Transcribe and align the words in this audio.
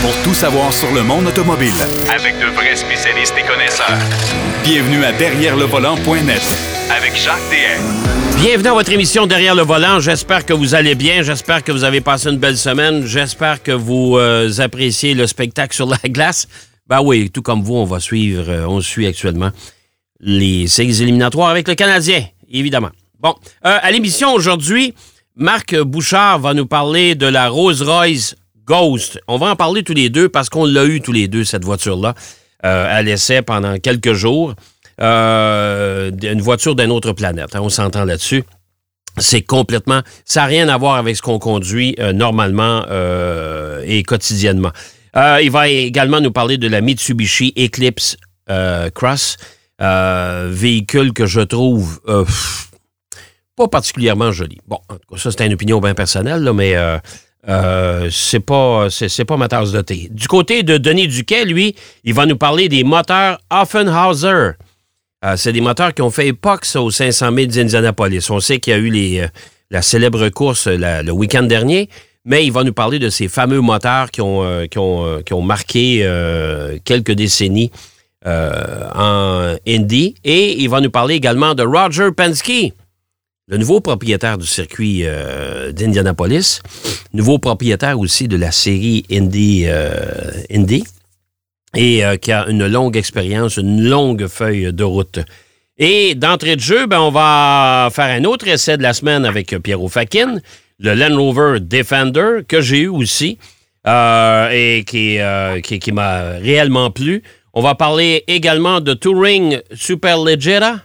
pour 0.00 0.14
tout 0.22 0.34
savoir 0.34 0.72
sur 0.72 0.92
le 0.92 1.02
monde 1.02 1.26
automobile. 1.26 1.72
Avec 2.14 2.38
de 2.38 2.46
vrais 2.54 2.76
spécialistes 2.76 3.34
et 3.38 3.46
connaisseurs. 3.46 3.98
Bienvenue 4.62 5.04
à 5.04 5.12
Derrière 5.12 5.56
le 5.56 5.64
volant.net 5.64 6.42
Avec 6.90 7.16
Jacques 7.16 7.38
DM. 7.50 8.40
Bienvenue 8.40 8.68
à 8.68 8.72
votre 8.72 8.92
émission 8.92 9.26
Derrière 9.26 9.54
le 9.54 9.62
volant. 9.62 10.00
J'espère 10.00 10.46
que 10.46 10.52
vous 10.52 10.74
allez 10.74 10.94
bien. 10.94 11.22
J'espère 11.22 11.64
que 11.64 11.72
vous 11.72 11.84
avez 11.84 12.00
passé 12.00 12.28
une 12.30 12.38
belle 12.38 12.56
semaine. 12.56 13.06
J'espère 13.06 13.62
que 13.62 13.72
vous 13.72 14.16
euh, 14.16 14.50
appréciez 14.58 15.14
le 15.14 15.26
spectacle 15.26 15.74
sur 15.74 15.86
la 15.86 15.98
glace. 16.08 16.46
Ben 16.86 17.00
oui, 17.02 17.30
tout 17.30 17.42
comme 17.42 17.62
vous, 17.62 17.74
on 17.74 17.84
va 17.84 18.00
suivre, 18.00 18.44
euh, 18.48 18.66
on 18.66 18.80
suit 18.80 19.06
actuellement 19.06 19.50
les 20.20 20.66
séries 20.66 21.02
éliminatoires 21.02 21.48
avec 21.48 21.68
le 21.68 21.74
Canadien, 21.74 22.24
évidemment. 22.50 22.90
Bon, 23.20 23.34
euh, 23.64 23.78
à 23.80 23.90
l'émission 23.90 24.32
aujourd'hui, 24.32 24.94
Marc 25.36 25.76
Bouchard 25.76 26.40
va 26.40 26.54
nous 26.54 26.66
parler 26.66 27.14
de 27.14 27.26
la 27.26 27.48
Rolls-Royce 27.48 28.34
Ghost. 28.68 29.18
On 29.26 29.38
va 29.38 29.46
en 29.46 29.56
parler 29.56 29.82
tous 29.82 29.94
les 29.94 30.10
deux 30.10 30.28
parce 30.28 30.50
qu'on 30.50 30.66
l'a 30.66 30.84
eu 30.84 31.00
tous 31.00 31.12
les 31.12 31.26
deux, 31.26 31.44
cette 31.44 31.64
voiture-là, 31.64 32.14
euh, 32.66 32.98
à 32.98 33.02
l'essai 33.02 33.40
pendant 33.40 33.78
quelques 33.78 34.12
jours. 34.12 34.54
Euh, 35.00 36.10
une 36.22 36.40
voiture 36.42 36.74
d'une 36.74 36.90
autre 36.90 37.12
planète, 37.12 37.54
hein, 37.54 37.60
on 37.62 37.70
s'entend 37.70 38.04
là-dessus. 38.04 38.44
C'est 39.16 39.42
complètement... 39.42 40.02
Ça 40.24 40.42
n'a 40.42 40.46
rien 40.46 40.68
à 40.68 40.76
voir 40.76 40.96
avec 40.96 41.16
ce 41.16 41.22
qu'on 41.22 41.38
conduit 41.38 41.96
euh, 41.98 42.12
normalement 42.12 42.84
euh, 42.90 43.82
et 43.86 44.02
quotidiennement. 44.02 44.70
Il 45.14 45.50
va 45.50 45.68
également 45.68 46.20
nous 46.20 46.30
parler 46.30 46.58
de 46.58 46.68
la 46.68 46.80
Mitsubishi 46.80 47.52
Eclipse 47.58 48.16
Cross, 48.94 49.36
véhicule 49.80 51.12
que 51.12 51.26
je 51.26 51.40
trouve 51.40 52.00
pas 53.56 53.66
particulièrement 53.66 54.30
joli. 54.30 54.58
Bon, 54.68 54.78
en 54.88 54.94
tout 54.94 55.14
cas, 55.14 55.20
ça 55.20 55.30
c'est 55.32 55.44
une 55.44 55.54
opinion 55.54 55.80
bien 55.80 55.94
personnelle, 55.94 56.44
là, 56.44 56.52
mais 56.52 56.76
euh, 57.48 58.08
c'est 58.10 58.40
pas 58.40 58.88
c'est, 58.90 59.24
pas 59.24 59.36
ma 59.36 59.48
tasse 59.48 59.72
de 59.72 59.80
thé. 59.80 60.08
Du 60.10 60.28
côté 60.28 60.62
de 60.62 60.76
Denis 60.76 61.08
Duquet, 61.08 61.46
lui, 61.46 61.74
il 62.04 62.12
va 62.12 62.26
nous 62.26 62.36
parler 62.36 62.68
des 62.68 62.84
moteurs 62.84 63.38
Offenhauser. 63.50 64.52
Euh, 65.24 65.36
c'est 65.36 65.52
des 65.52 65.62
moteurs 65.62 65.94
qui 65.94 66.02
ont 66.02 66.10
fait 66.10 66.28
époque 66.28 66.66
aux 66.76 66.90
500 66.90 67.34
000 67.34 67.46
d'Indianapolis. 67.46 68.30
On 68.30 68.40
sait 68.40 68.60
qu'il 68.60 68.72
y 68.72 68.76
a 68.76 68.78
eu 68.78 69.18
euh, 69.20 69.26
la 69.70 69.80
célèbre 69.80 70.28
course 70.28 70.68
le 70.68 71.10
week-end 71.10 71.42
dernier, 71.42 71.88
mais 72.26 72.44
il 72.44 72.52
va 72.52 72.64
nous 72.64 72.74
parler 72.74 72.98
de 72.98 73.08
ces 73.08 73.28
fameux 73.28 73.60
moteurs 73.60 74.10
qui 74.10 74.20
ont, 74.20 74.66
qui 74.68 74.78
ont, 74.78 75.42
marqué 75.42 76.06
quelques 76.84 77.12
décennies 77.12 77.70
en 78.24 79.56
Indy. 79.66 80.14
Et 80.24 80.62
il 80.62 80.68
va 80.68 80.80
nous 80.80 80.90
parler 80.90 81.16
également 81.16 81.54
de 81.54 81.64
Roger 81.64 82.10
Penske, 82.16 82.72
le 83.48 83.56
nouveau 83.56 83.80
propriétaire 83.80 84.36
du 84.36 84.46
circuit 84.46 85.02
euh, 85.04 85.72
d'Indianapolis, 85.72 86.60
nouveau 87.14 87.38
propriétaire 87.38 87.98
aussi 87.98 88.28
de 88.28 88.36
la 88.36 88.52
série 88.52 89.06
Indy, 89.10 89.64
euh, 89.66 90.30
Indy 90.52 90.84
et 91.74 92.04
euh, 92.04 92.16
qui 92.16 92.30
a 92.30 92.46
une 92.48 92.66
longue 92.66 92.96
expérience, 92.96 93.56
une 93.56 93.82
longue 93.88 94.26
feuille 94.26 94.72
de 94.72 94.84
route. 94.84 95.20
Et 95.78 96.14
d'entrée 96.14 96.56
de 96.56 96.60
jeu, 96.60 96.86
ben, 96.86 97.00
on 97.00 97.10
va 97.10 97.88
faire 97.90 98.14
un 98.14 98.24
autre 98.24 98.48
essai 98.48 98.76
de 98.76 98.82
la 98.82 98.92
semaine 98.92 99.24
avec 99.24 99.56
Pierrot 99.58 99.88
Fakin, 99.88 100.40
le 100.78 100.94
Land 100.94 101.16
Rover 101.16 101.60
Defender, 101.60 102.40
que 102.46 102.60
j'ai 102.60 102.80
eu 102.80 102.88
aussi 102.88 103.38
et 103.86 104.84
qui, 104.86 105.18
qui, 105.62 105.78
qui 105.78 105.92
m'a 105.92 106.32
réellement 106.32 106.90
plu. 106.90 107.22
On 107.54 107.62
va 107.62 107.74
parler 107.74 108.24
également 108.26 108.80
de 108.80 108.92
Touring 108.92 109.60
Superleggera, 109.72 110.80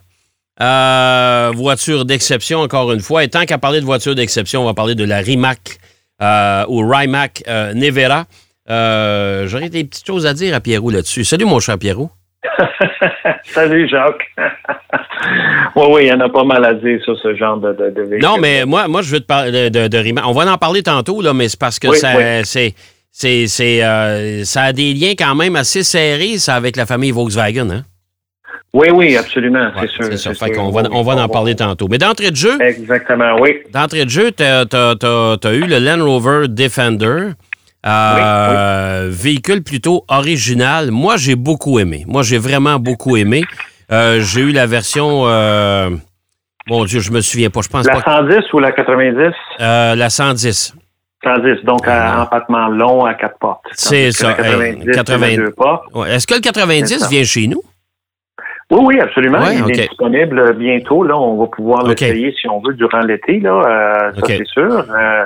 euh, 0.62 1.52
voiture 1.56 2.06
d'exception, 2.06 2.60
encore 2.60 2.92
une 2.92 3.00
fois. 3.00 3.24
Et 3.24 3.28
tant 3.28 3.46
qu'à 3.46 3.58
parler 3.58 3.80
de 3.80 3.86
voiture 3.86 4.16
d'exception, 4.16 4.62
on 4.62 4.66
va 4.66 4.74
parler 4.74 4.96
de 4.96 5.04
la 5.04 5.18
Rimac 5.18 5.78
euh, 6.22 6.66
ou 6.68 6.88
Rimac 6.88 7.44
euh, 7.48 7.74
Nevera. 7.74 8.26
J'aurais 8.68 9.70
des 9.70 9.84
petites 9.84 10.06
choses 10.06 10.26
à 10.26 10.34
dire 10.34 10.56
à 10.56 10.60
Pierrot 10.60 10.92
là-dessus. 10.92 11.24
Salut, 11.24 11.46
mon 11.46 11.60
cher 11.60 11.78
Pierrot. 11.78 12.12
Salut 13.46 13.90
Jacques. 13.90 14.32
oui, 15.76 15.86
oui, 15.90 16.02
il 16.04 16.08
y 16.10 16.14
en 16.14 16.20
a 16.20 16.30
pas 16.30 16.44
mal 16.44 16.64
à 16.66 16.74
dire 16.74 17.02
sur 17.04 17.18
ce 17.18 17.36
genre 17.36 17.58
de, 17.58 17.74
de, 17.74 17.90
de 17.90 18.02
véhicule. 18.02 18.22
Non, 18.22 18.38
mais 18.38 18.66
moi, 18.66 18.88
moi, 18.88 19.02
je 19.02 19.12
veux 19.12 19.20
te 19.22 19.26
parler 19.26 19.70
de, 19.70 19.98
Rimac. 19.98 20.26
On 20.28 20.34
va 20.34 20.52
en 20.52 20.58
parler 20.58 20.84
tantôt, 20.84 21.22
là, 21.22 21.34
mais 21.34 21.50
c'est 21.50 21.60
parce 21.60 21.80
que 21.80 21.88
Oui, 21.88 21.98
ça, 21.98 22.14
oui. 22.16 22.74
c'est, 23.12 24.46
ça 24.46 24.62
a 24.62 24.74
des 24.74 24.94
liens 24.94 25.14
quand 25.18 25.36
même 25.36 25.56
assez 25.56 25.84
serrés, 25.84 26.38
ça, 26.38 26.56
avec 26.56 26.76
la 26.76 26.86
famille 26.86 27.12
Volkswagen. 27.12 27.70
Hein? 27.70 27.84
Oui, 28.74 28.88
oui, 28.92 29.16
absolument, 29.18 29.66
Ouais, 29.76 29.82
c'est 29.82 29.88
sûr. 29.90 30.04
c'est 30.06 30.18
c'est 30.18 30.34
Fait 30.34 30.46
sûr. 30.54 30.56
qu'on 30.64 30.72
va, 30.72 30.82
on 30.92 31.04
va 31.04 31.14
en 31.24 31.30
parler 31.30 31.56
tantôt. 31.56 31.88
Mais 31.90 32.00
d'entrée 32.00 32.32
de 32.32 32.36
jeu, 32.36 32.60
Exactement, 32.60 33.36
oui. 33.40 33.60
D'entrée 33.72 34.06
de 34.06 34.10
jeu, 34.10 34.32
tu 34.32 34.42
as, 34.44 34.66
eu 35.54 35.62
le 35.68 35.78
Land 35.80 36.04
Rover 36.04 36.48
Defender. 36.48 37.30
Euh, 37.86 39.10
Véhicule 39.12 39.62
plutôt 39.62 40.06
original. 40.08 40.90
Moi, 40.92 41.18
j'ai 41.18 41.36
beaucoup 41.36 41.80
aimé. 41.80 42.04
Moi, 42.08 42.24
j'ai 42.24 42.38
vraiment 42.38 42.80
beaucoup 42.80 43.18
aimé. 43.18 43.44
Euh, 43.92 44.22
j'ai 44.22 44.42
eu 44.42 44.52
la 44.54 44.66
version. 44.66 45.24
euh, 45.28 45.90
mon 46.68 46.86
Dieu, 46.86 47.00
je 47.02 47.12
me 47.12 47.20
souviens 47.22 47.50
pas. 47.50 47.60
Je 47.62 47.68
pense 47.70 47.86
La 47.86 48.00
pas. 48.00 48.22
110 48.22 48.54
ou 48.54 48.60
la 48.60 48.72
90? 48.72 49.34
Euh, 49.60 49.96
la 49.96 50.10
110. 50.10 50.74
110, 51.24 51.64
donc 51.66 51.82
Ah. 51.86 52.20
à 52.20 52.22
empattement 52.24 52.68
long 52.70 53.06
à 53.06 53.14
quatre 53.14 53.38
portes. 53.38 53.64
C'est 53.74 54.12
ça, 54.12 54.30
La 54.30 54.34
90, 54.36 54.88
hey, 54.88 54.92
80. 54.94 55.26
c'est 55.28 55.34
à 55.34 55.36
deux 55.38 55.52
portes. 55.52 55.84
Ouais. 55.94 56.16
Est-ce 56.16 56.26
que 56.26 56.34
le 56.34 56.38
C'est 56.38 56.50
90 56.54 57.00
ça. 57.00 57.08
vient 57.08 57.24
chez 57.24 57.48
nous? 57.48 57.62
Oui, 58.72 58.80
oui, 58.84 59.00
absolument. 59.00 59.40
Ouais, 59.40 59.58
Il 59.58 59.72
est 59.80 59.88
disponible 59.88 60.54
bientôt. 60.56 61.04
Là, 61.04 61.18
on 61.18 61.38
va 61.38 61.48
pouvoir 61.48 61.84
Ok. 61.84 62.00
l'essayer 62.00 62.34
si 62.40 62.48
on 62.50 62.60
veut 62.62 62.74
durant 62.74 63.02
l'été. 63.02 63.40
Là, 63.40 63.52
euh, 63.52 64.12
ça 64.16 64.22
c'est 64.28 64.46
sûr. 64.48 64.86
Euh, 64.90 65.26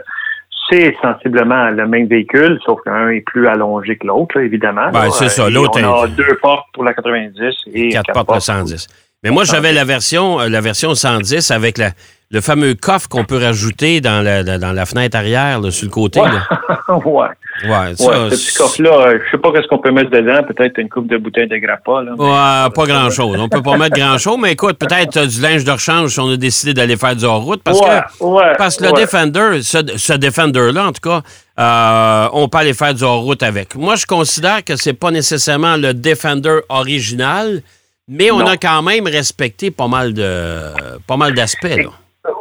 c'est 0.69 0.95
sensiblement 1.01 1.69
le 1.69 1.87
même 1.87 2.07
véhicule, 2.07 2.59
sauf 2.65 2.81
qu'un 2.83 3.09
est 3.09 3.21
plus 3.21 3.47
allongé 3.47 3.95
que 3.97 4.05
l'autre, 4.05 4.37
évidemment. 4.37 4.89
Ben, 4.91 5.09
c'est 5.11 5.29
ça. 5.29 5.43
Euh, 5.45 5.47
et 5.47 5.51
L'autre 5.51 5.79
On 5.81 6.03
a 6.03 6.07
deux 6.07 6.37
portes 6.41 6.65
pour 6.73 6.83
la 6.83 6.93
90 6.93 7.53
et 7.73 7.89
Quatre 7.89 8.07
quatre 8.07 8.25
portes 8.25 8.35
le 8.35 8.39
110. 8.41 8.87
Mais 9.23 9.29
moi, 9.29 9.43
j'avais 9.45 9.71
la 9.71 9.85
version, 9.85 10.39
la 10.39 10.61
version 10.61 10.93
110 10.93 11.51
avec 11.51 11.77
la, 11.77 11.91
le 12.29 12.41
fameux 12.41 12.73
coffre 12.75 13.07
qu'on 13.07 13.23
peut 13.23 13.37
rajouter 13.41 14.01
dans 14.01 14.21
la, 14.21 14.43
la- 14.43 14.57
dans 14.57 14.73
la 14.73 14.85
fenêtre 14.85 15.15
arrière, 15.15 15.61
là, 15.61 15.71
sur 15.71 15.85
le 15.85 15.91
côté. 15.91 16.19
Ouais. 16.19 16.27
là. 16.29 16.97
ouais. 17.05 17.27
Ouais, 17.63 17.95
ça, 17.95 18.05
Ouais, 18.05 18.29
ce 18.29 18.35
petit 18.35 18.53
coffre-là, 18.53 18.91
euh, 19.07 19.19
je 19.25 19.31
sais 19.31 19.37
pas 19.41 19.51
qu'est-ce 19.51 19.67
qu'on 19.67 19.79
peut 19.79 19.91
mettre 19.91 20.11
dedans. 20.11 20.43
Peut-être 20.43 20.77
une 20.77 20.89
coupe 20.89 21.07
de 21.07 21.17
bouteille 21.17 21.47
de 21.47 21.57
grappa. 21.57 22.03
Là. 22.03 22.11
Ouais, 22.15 22.69
pas 22.71 22.85
grand-chose. 22.85 23.37
On 23.39 23.49
peut 23.49 23.63
pas 23.63 23.77
mettre 23.79 23.95
grand-chose, 23.97 24.37
mais 24.39 24.51
écoute, 24.51 24.77
peut-être 24.77 25.17
euh, 25.17 25.25
du 25.25 25.41
linge 25.41 25.63
de 25.63 25.71
rechange 25.71 26.11
si 26.11 26.19
on 26.19 26.29
a 26.31 26.37
décidé 26.37 26.73
d'aller 26.75 26.97
faire 26.97 27.15
du 27.15 27.23
hors-route. 27.25 27.63
Parce 27.63 27.79
que, 27.79 28.55
parce 28.57 28.77
que 28.77 28.83
le. 28.85 28.91
Defender, 28.91 29.61
ce, 29.63 29.77
ce 29.95 30.13
Defender-là, 30.13 30.87
en 30.87 30.91
tout 30.91 31.09
cas, 31.09 31.21
euh, 31.59 32.29
on 32.33 32.47
peut 32.49 32.57
aller 32.59 32.73
faire 32.75 32.93
du 32.93 33.03
hors-route 33.03 33.41
avec. 33.41 33.73
Moi, 33.75 33.95
je 33.95 34.05
considère 34.05 34.63
que 34.63 34.75
c'est 34.75 34.93
pas 34.93 35.09
nécessairement 35.11 35.77
le 35.77 35.93
Defender 35.95 36.59
original, 36.69 37.61
mais 38.07 38.29
on 38.31 38.39
Non. 38.39 38.47
a 38.47 38.57
quand 38.57 38.83
même 38.83 39.07
respecté 39.07 39.71
pas 39.71 39.87
mal 39.87 40.13
de 40.13 40.61
pas 41.07 41.17
mal 41.17 41.33
d'aspects. 41.33 41.67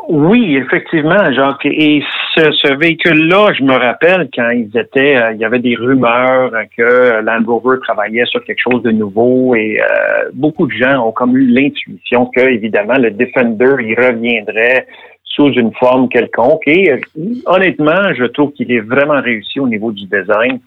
Oui, 0.08 0.56
effectivement, 0.56 1.32
Jacques. 1.32 1.66
Et 1.66 2.02
ce, 2.36 2.52
ce 2.52 2.74
véhicule-là, 2.74 3.52
je 3.54 3.64
me 3.64 3.72
rappelle 3.74 4.28
quand 4.34 4.50
ils 4.50 4.70
étaient, 4.78 5.16
euh, 5.16 5.32
il 5.32 5.38
y 5.38 5.44
avait 5.44 5.58
des 5.58 5.74
rumeurs 5.74 6.52
que 6.76 7.20
Land 7.22 7.42
Rover 7.46 7.78
travaillait 7.82 8.24
sur 8.26 8.44
quelque 8.44 8.60
chose 8.60 8.82
de 8.82 8.92
nouveau 8.92 9.54
et 9.56 9.80
euh, 9.80 10.30
beaucoup 10.32 10.66
de 10.66 10.72
gens 10.72 11.06
ont 11.08 11.12
comme 11.12 11.36
eu 11.36 11.46
l'intuition 11.46 12.26
que, 12.26 12.40
évidemment, 12.40 12.94
le 12.98 13.10
Defender, 13.10 13.74
il 13.80 13.94
reviendrait 13.98 14.86
sous 15.24 15.52
une 15.52 15.72
forme 15.74 16.08
quelconque. 16.08 16.62
Et 16.66 16.92
euh, 16.92 16.98
honnêtement, 17.46 18.14
je 18.16 18.24
trouve 18.26 18.52
qu'il 18.52 18.70
est 18.70 18.80
vraiment 18.80 19.20
réussi 19.20 19.58
au 19.58 19.66
niveau 19.66 19.90
du 19.90 20.04
design. 20.06 20.60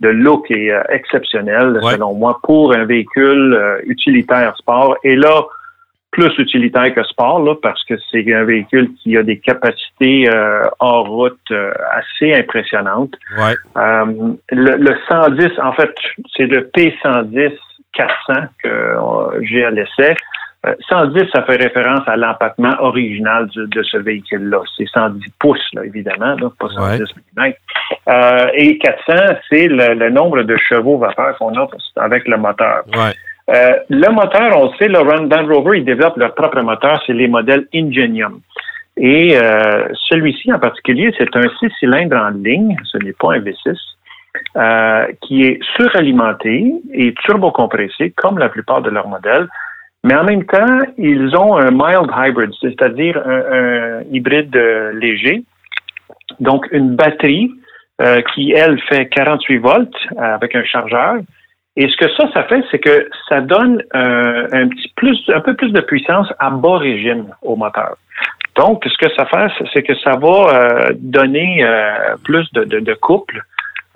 Le 0.00 0.12
look 0.12 0.50
est 0.50 0.70
euh, 0.70 0.82
exceptionnel, 0.88 1.80
Ouais. 1.82 1.92
selon 1.92 2.14
moi, 2.14 2.38
pour 2.42 2.74
un 2.74 2.86
véhicule 2.86 3.58
utilitaire 3.86 4.56
sport. 4.56 4.96
Et 5.04 5.16
là, 5.16 5.44
plus 6.16 6.32
utilitaire 6.38 6.94
que 6.94 7.02
sport, 7.04 7.42
là, 7.42 7.54
parce 7.62 7.82
que 7.84 7.94
c'est 8.10 8.24
un 8.34 8.44
véhicule 8.44 8.88
qui 9.02 9.16
a 9.18 9.22
des 9.22 9.38
capacités 9.38 10.28
euh, 10.32 10.62
hors 10.80 11.06
route 11.08 11.38
euh, 11.50 11.72
assez 11.92 12.32
impressionnantes. 12.34 13.12
Ouais. 13.38 13.54
Euh, 13.76 14.04
le, 14.50 14.76
le 14.76 14.96
110, 15.08 15.50
en 15.62 15.72
fait, 15.74 15.94
c'est 16.34 16.46
le 16.46 16.70
P110 16.74 17.52
400 17.92 18.32
que 18.62 18.68
euh, 18.68 19.40
j'ai 19.42 19.64
à 19.64 19.70
l'essai. 19.70 20.14
Euh, 20.66 20.74
110, 20.88 21.28
ça 21.34 21.42
fait 21.44 21.56
référence 21.56 22.06
à 22.06 22.16
l'empattement 22.16 22.74
original 22.80 23.46
du- 23.48 23.66
de 23.68 23.82
ce 23.82 23.98
véhicule-là. 23.98 24.60
C'est 24.76 24.88
110 24.88 25.30
pouces, 25.38 25.68
là, 25.74 25.84
évidemment, 25.84 26.34
là, 26.34 26.50
pas 26.58 26.68
110 26.98 27.02
mm. 27.36 27.52
Euh, 28.08 28.46
et 28.54 28.78
400, 28.78 29.36
c'est 29.50 29.68
le, 29.68 29.94
le 29.94 30.10
nombre 30.10 30.42
de 30.42 30.56
chevaux 30.56 30.98
vapeur 30.98 31.36
qu'on 31.38 31.54
a 31.56 31.68
avec 31.96 32.26
le 32.26 32.36
moteur. 32.38 32.82
Ouais. 32.96 33.12
Euh, 33.48 33.76
le 33.88 34.12
moteur, 34.12 34.56
on 34.56 34.72
sait, 34.74 34.88
le 34.88 35.02
Land 35.02 35.46
Rover, 35.46 35.78
ils 35.78 35.84
développent 35.84 36.16
leur 36.16 36.34
propre 36.34 36.60
moteur, 36.62 37.00
c'est 37.06 37.12
les 37.12 37.28
modèles 37.28 37.66
Ingenium. 37.72 38.40
Et 38.96 39.36
euh, 39.36 39.88
celui-ci 40.08 40.52
en 40.52 40.58
particulier, 40.58 41.12
c'est 41.16 41.34
un 41.36 41.48
six 41.60 41.70
cylindres 41.78 42.16
en 42.16 42.30
ligne, 42.30 42.76
ce 42.84 42.98
n'est 42.98 43.12
pas 43.12 43.34
un 43.34 43.40
V6, 43.40 43.76
euh, 44.56 45.06
qui 45.20 45.44
est 45.44 45.60
suralimenté 45.76 46.72
et 46.92 47.14
turbocompressé, 47.24 48.12
comme 48.16 48.38
la 48.38 48.48
plupart 48.48 48.82
de 48.82 48.90
leurs 48.90 49.08
modèles. 49.08 49.48
Mais 50.02 50.16
en 50.16 50.24
même 50.24 50.44
temps, 50.44 50.78
ils 50.98 51.36
ont 51.36 51.56
un 51.56 51.70
mild 51.70 52.10
hybrid, 52.16 52.50
c'est-à-dire 52.60 53.20
un, 53.24 54.02
hybride 54.10 54.56
léger. 54.94 55.42
Donc, 56.40 56.66
une 56.70 56.94
batterie 56.94 57.50
qui, 58.34 58.52
elle, 58.52 58.80
fait 58.82 59.08
48 59.08 59.58
volts 59.58 59.96
avec 60.16 60.54
un 60.54 60.64
chargeur. 60.64 61.16
Et 61.76 61.88
ce 61.88 61.96
que 61.96 62.10
ça, 62.14 62.30
ça 62.32 62.44
fait, 62.44 62.62
c'est 62.70 62.78
que 62.78 63.08
ça 63.28 63.40
donne 63.40 63.82
un 63.92 64.68
petit 64.68 64.90
plus, 64.96 65.18
un 65.34 65.40
peu 65.40 65.54
plus 65.54 65.72
de 65.72 65.80
puissance 65.80 66.28
à 66.38 66.50
bas 66.50 66.78
régime 66.78 67.26
au 67.42 67.56
moteur. 67.56 67.96
Donc, 68.56 68.82
ce 68.86 68.96
que 68.96 69.12
ça 69.14 69.26
fait, 69.26 69.66
c'est 69.74 69.82
que 69.82 69.94
ça 69.96 70.12
va 70.12 70.88
donner 70.94 71.66
plus 72.24 72.50
de, 72.54 72.64
de, 72.64 72.80
de 72.80 72.94
couple 72.94 73.42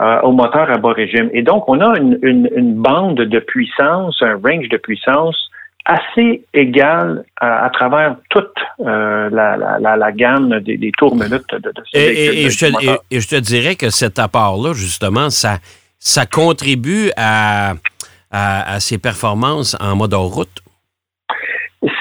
euh, 0.00 0.18
au 0.22 0.32
moteur 0.32 0.70
à 0.70 0.78
bas 0.78 0.94
régime. 0.94 1.28
Et 1.34 1.42
donc, 1.42 1.68
on 1.68 1.78
a 1.82 1.98
une, 1.98 2.18
une, 2.22 2.72
bande 2.74 3.16
de 3.16 3.38
puissance, 3.38 4.16
un 4.22 4.40
range 4.42 4.66
de 4.70 4.78
puissance 4.78 5.36
assez 5.84 6.42
égal 6.54 7.22
à, 7.38 7.68
travers 7.70 8.16
toute 8.30 8.54
euh, 8.80 9.28
la, 9.30 9.58
la, 9.58 9.96
la, 9.98 10.12
gamme 10.12 10.58
des, 10.60 10.78
des 10.78 10.90
tours 10.92 11.14
minutes 11.14 11.44
de, 11.52 11.58
de 11.58 11.82
ce 11.84 11.98
et, 11.98 12.46
et, 12.46 12.48
je 12.48 12.58
te, 12.58 13.10
et, 13.10 13.20
je 13.20 13.28
te, 13.28 13.36
dirais 13.36 13.74
que 13.74 13.90
cet 13.90 14.18
apport-là, 14.18 14.72
justement, 14.72 15.28
ça, 15.28 15.58
ça 16.00 16.26
contribue 16.26 17.10
à, 17.16 17.74
ses 18.80 18.98
performances 18.98 19.76
en 19.80 19.94
mode 19.96 20.14
hors 20.14 20.32
route? 20.34 20.62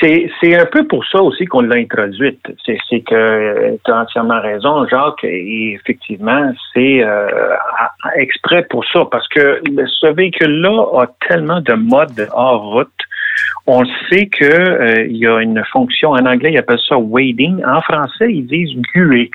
C'est 0.01 0.55
un 0.55 0.65
peu 0.65 0.85
pour 0.87 1.05
ça 1.05 1.21
aussi 1.21 1.45
qu'on 1.45 1.61
l'a 1.61 1.75
introduite. 1.75 2.41
C'est 2.65 3.01
que 3.01 3.77
tu 3.83 3.91
as 3.91 3.97
entièrement 3.97 4.41
raison, 4.41 4.87
Jacques, 4.87 5.23
et 5.23 5.73
effectivement, 5.73 6.51
c'est 6.73 7.01
euh, 7.03 7.27
exprès 8.15 8.65
pour 8.69 8.85
ça, 8.91 9.05
parce 9.09 9.27
que 9.29 9.61
ce 9.67 10.13
véhicule-là 10.13 11.01
a 11.01 11.07
tellement 11.27 11.61
de 11.61 11.73
modes 11.73 12.27
hors 12.31 12.71
route. 12.71 12.87
On 13.67 13.83
sait 14.09 14.27
qu'il 14.27 14.47
euh, 14.47 15.05
y 15.09 15.27
a 15.27 15.39
une 15.39 15.63
fonction, 15.71 16.11
en 16.11 16.25
anglais, 16.25 16.51
ils 16.53 16.57
appellent 16.57 16.79
ça 16.87 16.97
wading. 16.97 17.63
En 17.65 17.81
français, 17.81 18.31
ils 18.31 18.45
disent 18.45 18.75
guer. 18.95 19.29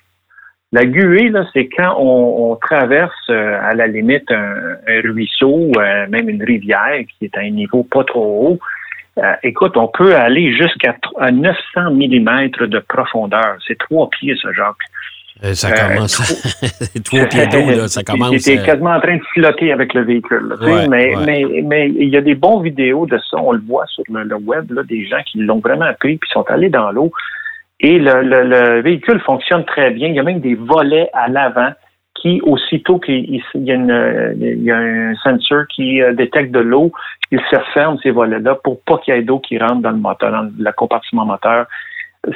La 0.74 0.84
guée, 0.84 1.28
là, 1.28 1.46
c'est 1.52 1.68
quand 1.68 1.94
on, 1.98 2.56
traverse 2.56 3.14
euh, 3.30 3.58
à 3.62 3.74
la 3.74 3.86
limite 3.86 4.28
un, 4.32 4.56
un 4.88 5.00
ruisseau, 5.02 5.70
euh, 5.76 6.06
même 6.08 6.28
une 6.28 6.42
rivière 6.42 6.98
qui 7.08 7.26
est 7.26 7.36
à 7.36 7.42
un 7.42 7.50
niveau 7.50 7.84
pas 7.84 8.02
trop 8.02 8.48
haut 8.48 8.58
euh, 9.18 9.32
écoute, 9.44 9.76
on 9.76 9.86
peut 9.86 10.16
aller 10.16 10.52
jusqu'à 10.56 10.96
900 11.30 11.92
mm 11.92 12.66
de 12.66 12.78
profondeur. 12.80 13.56
C'est 13.66 13.78
trois 13.78 14.10
pieds, 14.10 14.34
ça, 14.42 14.48
Jacques. 14.52 15.54
Ça 15.54 15.70
commence. 15.70 16.20
Euh, 16.62 16.98
trois 17.04 17.26
pieds 17.26 17.46
d'eau, 17.46 17.70
là, 17.70 17.86
ça 17.86 18.02
commence. 18.06 18.36
C'était 18.38 18.64
quasiment 18.64 18.90
en 18.90 19.00
train 19.00 19.16
de 19.16 19.22
flotter 19.32 19.72
avec 19.72 19.94
le 19.94 20.02
véhicule. 20.02 20.56
mais, 20.88 21.14
mais, 21.24 21.44
mais 21.62 21.90
il 21.90 22.08
y 22.08 22.16
a 22.16 22.22
des 22.22 22.34
bons 22.34 22.60
vidéos 22.60 23.06
de 23.06 23.18
ça. 23.30 23.36
On 23.38 23.52
le 23.52 23.62
voit 23.64 23.86
sur 23.86 24.02
le, 24.10 24.34
web, 24.36 24.72
là, 24.72 24.82
des 24.82 25.06
gens 25.06 25.22
qui 25.24 25.38
l'ont 25.38 25.60
vraiment 25.60 25.92
pris 26.00 26.16
puis 26.16 26.28
sont 26.32 26.44
allés 26.48 26.70
dans 26.70 26.90
l'eau. 26.90 27.12
Et 27.80 27.98
le, 27.98 28.22
le, 28.22 28.80
véhicule 28.80 29.20
fonctionne 29.20 29.64
très 29.64 29.90
bien. 29.90 30.08
Il 30.08 30.14
y 30.14 30.20
a 30.20 30.22
même 30.22 30.40
des 30.40 30.54
volets 30.54 31.10
à 31.12 31.28
l'avant 31.28 31.72
qui, 32.14 32.40
aussitôt 32.42 32.98
qu'il 32.98 33.42
y, 33.54 33.72
a 33.72 34.76
un 34.76 35.14
sensor 35.16 35.66
qui 35.74 36.00
euh, 36.00 36.14
détecte 36.14 36.52
de 36.52 36.60
l'eau, 36.60 36.92
il 37.30 37.40
se 37.50 37.56
ferme 37.74 37.98
ces 38.02 38.12
volets-là 38.12 38.56
pour 38.62 38.80
pas 38.82 38.98
qu'il 38.98 39.14
y 39.14 39.18
ait 39.18 39.22
d'eau 39.22 39.40
qui 39.40 39.58
rentre 39.58 39.82
dans 39.82 39.90
le 39.90 39.98
moteur, 39.98 40.30
dans 40.30 40.50
le 40.56 40.72
compartiment 40.72 41.26
moteur. 41.26 41.66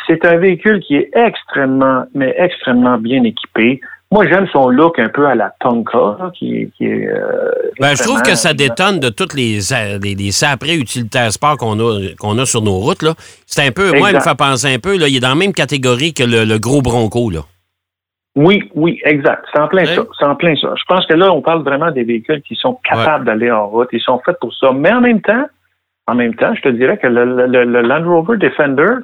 C'est 0.07 0.25
un 0.27 0.37
véhicule 0.37 0.81
qui 0.81 0.97
est 0.97 1.11
extrêmement, 1.15 2.05
mais 2.15 2.35
extrêmement 2.37 2.99
bien 2.99 3.23
équipé. 3.23 3.81
Moi, 4.11 4.27
j'aime 4.27 4.47
son 4.53 4.71
look 4.71 4.99
un 4.99 5.11
peu 5.11 5.27
à 5.27 5.35
la 5.35 5.53
Tonka, 5.61 6.31
qui, 6.35 6.73
qui 6.77 6.87
est. 6.87 7.09
Euh, 7.09 7.51
ben, 7.79 7.95
je 7.95 8.03
trouve 8.03 8.23
que 8.23 8.35
ça 8.35 8.55
détonne 8.55 9.01
de 9.01 9.11
toutes 9.11 9.35
les, 9.35 9.59
les, 10.03 10.15
les 10.15 10.79
utilitaires 10.79 11.31
sport 11.31 11.59
qu'on 11.59 11.79
a, 11.79 12.01
qu'on 12.19 12.39
a 12.39 12.47
sur 12.47 12.63
nos 12.63 12.79
routes. 12.79 13.05
C'est 13.47 13.67
un 13.67 13.71
peu, 13.71 13.93
moi, 13.99 14.11
il 14.11 14.17
me 14.17 14.21
fait 14.21 14.39
penser 14.39 14.75
un 14.75 14.79
peu, 14.79 14.97
là, 14.97 15.09
il 15.09 15.17
est 15.17 15.21
dans 15.21 15.29
la 15.29 15.35
même 15.35 15.53
catégorie 15.53 16.15
que 16.15 16.25
le, 16.25 16.45
le 16.45 16.59
gros 16.59 16.81
Bronco. 16.81 17.29
Là. 17.29 17.41
Oui, 18.35 18.71
oui, 18.75 19.01
exact. 19.05 19.45
C'est 19.53 19.61
en 19.61 19.67
plein 19.67 19.85
ça. 19.85 20.03
C'est 20.19 20.25
en 20.25 20.37
plein 20.37 20.55
ça. 20.55 20.73
Je 20.79 20.85
pense 20.87 21.05
que 21.07 21.15
là, 21.15 21.33
on 21.33 21.43
parle 21.43 21.63
vraiment 21.63 21.91
des 21.91 22.05
véhicules 22.05 22.41
qui 22.43 22.55
sont 22.55 22.79
capables 22.85 23.25
d'aller 23.25 23.51
en 23.51 23.67
route. 23.67 23.89
Ils 23.93 24.01
sont 24.01 24.21
faits 24.25 24.39
pour 24.41 24.55
ça. 24.55 24.71
Mais 24.73 24.93
en 24.93 25.01
même 25.01 25.21
temps, 25.21 25.47
en 26.07 26.15
même 26.15 26.35
temps, 26.35 26.55
je 26.55 26.63
te 26.63 26.69
dirais 26.69 26.99
que 26.99 27.09
le, 27.09 27.83
Land 27.83 28.05
Rover 28.05 28.39
Defender 28.39 28.95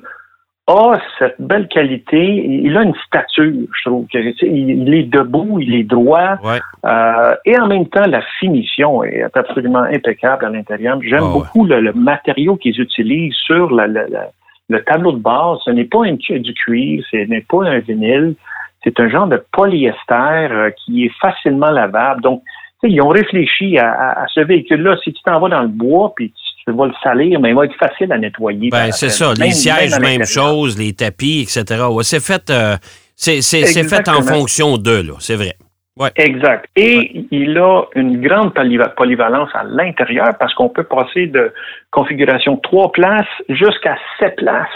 a 0.67 0.99
cette 1.19 1.41
belle 1.41 1.69
qualité. 1.69 2.19
Il 2.19 2.77
a 2.77 2.83
une 2.83 2.95
stature, 3.07 3.53
je 3.73 3.89
trouve. 3.89 4.07
Il 4.15 4.95
est 4.95 5.05
debout, 5.05 5.59
il 5.61 5.75
est 5.75 5.85
droit. 5.85 6.37
Euh, 6.85 7.35
et 7.45 7.59
en 7.59 7.67
même 7.67 7.87
temps, 7.89 8.07
la 8.07 8.23
finition 8.41 9.05
est 9.05 9.25
absolument 9.35 9.83
impeccable 9.83 10.47
à 10.47 10.49
l'intérieur. 10.49 10.99
J'aime 11.03 11.33
beaucoup 11.33 11.65
le, 11.65 11.93
matériau 11.93 12.57
qu'ils 12.57 12.81
utilisent 12.81 13.35
sur 13.35 13.71
le 13.71 14.85
tableau 14.85 15.13
de 15.13 15.19
base. 15.19 15.59
Ce 15.65 15.71
n'est 15.71 15.85
pas 15.85 16.05
un, 16.07 16.15
du 16.15 16.55
cuir, 16.55 17.05
ce 17.11 17.17
n'est 17.17 17.45
pas 17.49 17.65
un 17.65 17.79
vinyle. 17.81 18.35
C'est 18.83 19.01
un 19.01 19.09
genre 19.09 19.27
de 19.27 19.43
polyester 19.53 20.49
euh, 20.51 20.71
qui 20.85 21.07
est 21.07 21.13
facilement 21.19 21.71
lavable. 21.71 22.21
Donc, 22.21 22.43
ils 22.83 23.01
ont 23.01 23.09
réfléchi 23.09 23.79
à, 23.79 24.27
ce 24.33 24.41
véhicule-là. 24.41 24.97
Si 25.03 25.13
tu 25.13 25.23
t'en 25.23 25.41
vas 25.41 25.49
dans 25.49 25.63
le 25.63 25.69
bois, 25.69 26.13
puis 26.15 26.31
tu 26.31 26.44
vas 26.73 26.87
le 26.87 26.93
salir, 27.03 27.41
mais 27.41 27.51
il 27.51 27.55
va 27.55 27.65
être 27.65 27.77
facile 27.77 28.13
à 28.13 28.19
nettoyer. 28.19 28.71
Ben, 28.71 28.91
c'est 28.93 29.11
ça. 29.11 29.33
les 29.39 29.51
sièges, 29.51 29.99
même, 30.01 30.25
chose, 30.25 30.79
les 30.79 30.93
tapis, 30.93 31.43
etc. 31.43 31.85
c'est 32.03 32.23
fait, 32.23 32.51
euh, 32.51 32.77
c'est, 33.17 33.43
fait 33.43 34.09
en 34.09 34.23
fonction 34.23 34.77
d'eux, 34.77 35.03
là. 35.03 35.15
C'est 35.19 35.37
vrai. 35.37 35.55
Ouais. 35.97 36.11
Exact. 36.17 36.67
Et 36.75 37.27
il 37.31 37.57
a 37.57 37.83
une 37.95 38.21
grande 38.21 38.53
polyvalence 38.97 39.51
à 39.55 39.63
l'intérieur 39.63 40.31
parce 40.41 40.53
qu'on 40.55 40.69
peut 40.69 40.83
passer 40.83 41.29
de 41.29 41.53
configuration 41.93 42.57
trois 42.57 42.91
places 42.91 43.27
jusqu'à 43.49 43.97
sept 44.19 44.37
places. 44.37 44.69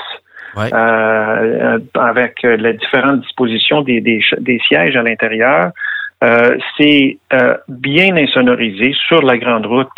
Euh, 0.57 1.79
avec 1.95 2.43
les 2.43 2.73
différentes 2.75 3.21
dispositions 3.21 3.83
des, 3.83 4.01
des, 4.01 4.59
sièges 4.67 4.97
à 4.97 5.03
l'intérieur. 5.03 5.71
Euh, 6.25 6.59
c'est 6.77 7.19
euh, 7.33 7.57
bien 7.69 8.17
insonorisé 8.17 8.93
sur 9.07 9.23
la 9.23 9.39
grande 9.39 9.67
route. 9.67 9.89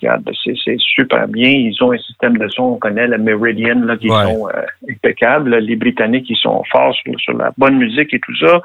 regarde, 0.00 0.30
c'est 0.42 0.78
super 0.78 1.28
bien. 1.28 1.50
Ils 1.50 1.76
ont 1.82 1.92
un 1.92 1.98
système 1.98 2.38
de 2.38 2.48
son, 2.48 2.62
on 2.62 2.76
connaît 2.76 3.06
la 3.06 3.18
Meridian, 3.18 3.80
là, 3.84 3.96
qui 3.96 4.08
sont 4.08 4.48
impeccables. 4.88 5.56
Les 5.56 5.76
Britanniques, 5.76 6.30
ils 6.30 6.36
sont 6.36 6.62
forts 6.70 6.94
sur, 6.94 7.36
la 7.36 7.52
bonne 7.58 7.76
musique 7.76 8.14
et 8.14 8.20
tout 8.20 8.36
ça. 8.36 8.62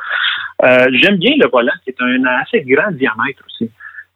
J'aime 0.91 1.17
bien 1.17 1.33
le 1.37 1.49
volant, 1.49 1.73
qui 1.83 1.89
est 1.89 2.01
un 2.01 2.23
assez 2.41 2.61
grand 2.61 2.91
diamètre 2.91 3.43
aussi. 3.45 3.69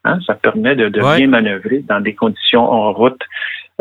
Hein. 0.06 0.20
Ça 0.26 0.36
permet 0.36 0.76
de, 0.76 0.88
bien 0.90 1.28
manœuvrer 1.28 1.80
dans 1.80 2.00
des 2.00 2.16
conditions 2.16 2.64
en 2.64 2.94
route. 2.94 3.22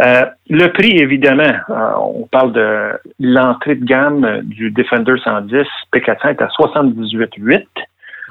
Euh, 0.01 0.27
le 0.49 0.69
prix, 0.69 0.97
évidemment, 0.99 1.53
euh, 1.71 1.91
on 2.01 2.27
parle 2.27 2.53
de 2.53 2.93
l'entrée 3.19 3.75
de 3.75 3.85
gamme 3.85 4.43
du 4.45 4.71
Defender 4.71 5.15
110 5.23 5.65
P400 5.93 6.31
est 6.31 6.43
à 6.43 6.47
78,8. 6.47 7.65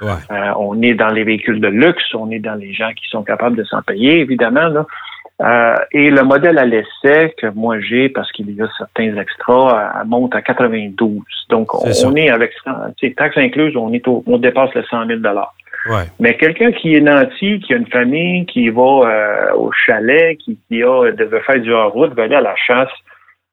Ouais. 0.01 0.11
Euh, 0.31 0.51
on 0.57 0.81
est 0.81 0.93
dans 0.93 1.09
les 1.09 1.23
véhicules 1.23 1.59
de 1.59 1.67
luxe, 1.67 2.13
on 2.13 2.31
est 2.31 2.39
dans 2.39 2.55
les 2.55 2.73
gens 2.73 2.91
qui 2.93 3.07
sont 3.09 3.23
capables 3.23 3.55
de 3.55 3.63
s'en 3.63 3.81
payer, 3.81 4.19
évidemment. 4.19 4.67
Là. 4.67 4.85
et 5.91 6.09
le 6.09 6.23
modèle 6.23 6.57
à 6.57 6.65
l'essai 6.65 7.33
que 7.37 7.47
moi 7.47 7.79
j'ai, 7.79 8.09
parce 8.09 8.31
qu'il 8.31 8.49
y 8.49 8.61
a 8.61 8.67
certains 8.77 9.15
extras, 9.17 10.03
monte 10.05 10.35
à 10.35 10.41
92. 10.41 11.21
Donc, 11.49 11.73
on, 11.73 12.15
est 12.15 12.29
avec 12.29 12.53
taxes 13.15 13.37
incluses, 13.37 13.75
on 13.75 13.93
est 13.93 14.05
on 14.07 14.37
dépasse 14.37 14.73
les 14.73 14.83
100 14.83 15.07
000 15.07 15.19
mais 16.19 16.35
quelqu'un 16.37 16.71
qui 16.71 16.95
est 16.95 17.01
nanti, 17.01 17.59
qui 17.59 17.73
a 17.73 17.77
une 17.77 17.87
famille, 17.87 18.45
qui 18.45 18.69
va 18.69 18.81
euh, 18.81 19.53
au 19.55 19.71
chalet, 19.71 20.37
qui, 20.37 20.57
qui 20.67 20.83
a, 20.83 21.11
veut 21.11 21.41
faire 21.45 21.59
du 21.59 21.71
hors-route, 21.71 22.13
va 22.13 22.23
aller 22.23 22.35
à 22.35 22.41
la 22.41 22.55
chasse, 22.55 22.91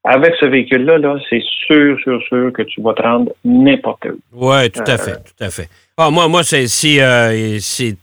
avec 0.04 0.34
ce 0.38 0.46
véhicule-là, 0.46 0.98
-là, 0.98 1.18
c'est 1.28 1.42
sûr, 1.66 1.98
sûr, 2.00 2.20
sûr 2.28 2.52
que 2.52 2.62
tu 2.62 2.82
vas 2.82 2.92
te 2.92 3.02
rendre 3.02 3.32
n'importe 3.44 4.06
où. 4.06 4.18
Oui, 4.32 4.70
tout 4.70 4.82
à 4.86 4.92
euh, 4.92 4.98
fait, 4.98 5.16
tout 5.24 5.44
à 5.44 5.50
fait. 5.50 5.68
Ah, 5.96 6.10
moi, 6.10 6.28
moi 6.28 6.42
c'est 6.44 6.66
si, 6.66 7.00
euh, 7.00 7.58
c'est 7.60 7.96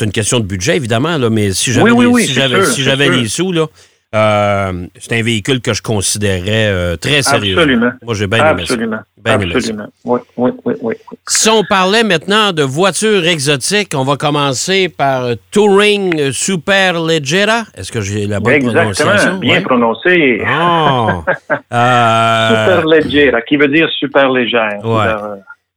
une 0.00 0.12
question 0.12 0.38
de 0.38 0.44
budget, 0.44 0.76
évidemment, 0.76 1.18
là, 1.18 1.28
mais 1.28 1.52
si 1.52 1.72
j'avais 1.72 2.64
si 2.64 2.82
j'avais 2.82 3.08
les 3.08 3.28
sous, 3.28 3.52
là, 3.52 3.66
euh, 4.14 4.86
c'est 4.98 5.18
un 5.18 5.22
véhicule 5.22 5.62
que 5.62 5.72
je 5.72 5.80
considérais 5.80 6.66
euh, 6.66 6.96
très 6.96 7.22
sérieux. 7.22 7.56
Absolument. 7.56 7.92
Moi, 8.02 8.14
j'ai 8.14 8.26
bien 8.26 8.50
aimé 8.50 8.66
ça. 8.66 8.74
Absolument. 9.24 9.86
Oui, 10.04 10.20
oui, 10.36 10.50
oui, 10.64 10.74
oui, 10.82 10.94
Si 11.26 11.48
on 11.48 11.62
parlait 11.64 12.04
maintenant 12.04 12.52
de 12.52 12.62
voitures 12.62 13.24
exotiques, 13.24 13.92
on 13.94 14.04
va 14.04 14.16
commencer 14.16 14.90
par 14.90 15.28
Touring 15.50 16.30
Super 16.32 17.00
Leggera. 17.00 17.62
Est-ce 17.74 17.90
que 17.90 18.02
j'ai 18.02 18.26
la 18.26 18.40
bonne 18.40 18.52
Exactement, 18.52 18.92
prononciation? 18.92 19.38
bien 19.38 19.62
prononcé. 19.62 20.42
Oh. 20.46 21.24
euh... 21.72 22.48
Super 22.48 22.86
Leggera, 22.86 23.40
qui 23.40 23.56
veut 23.56 23.68
dire 23.68 23.88
super 23.98 24.30
légère. 24.30 24.80
Ouais. 24.84 25.06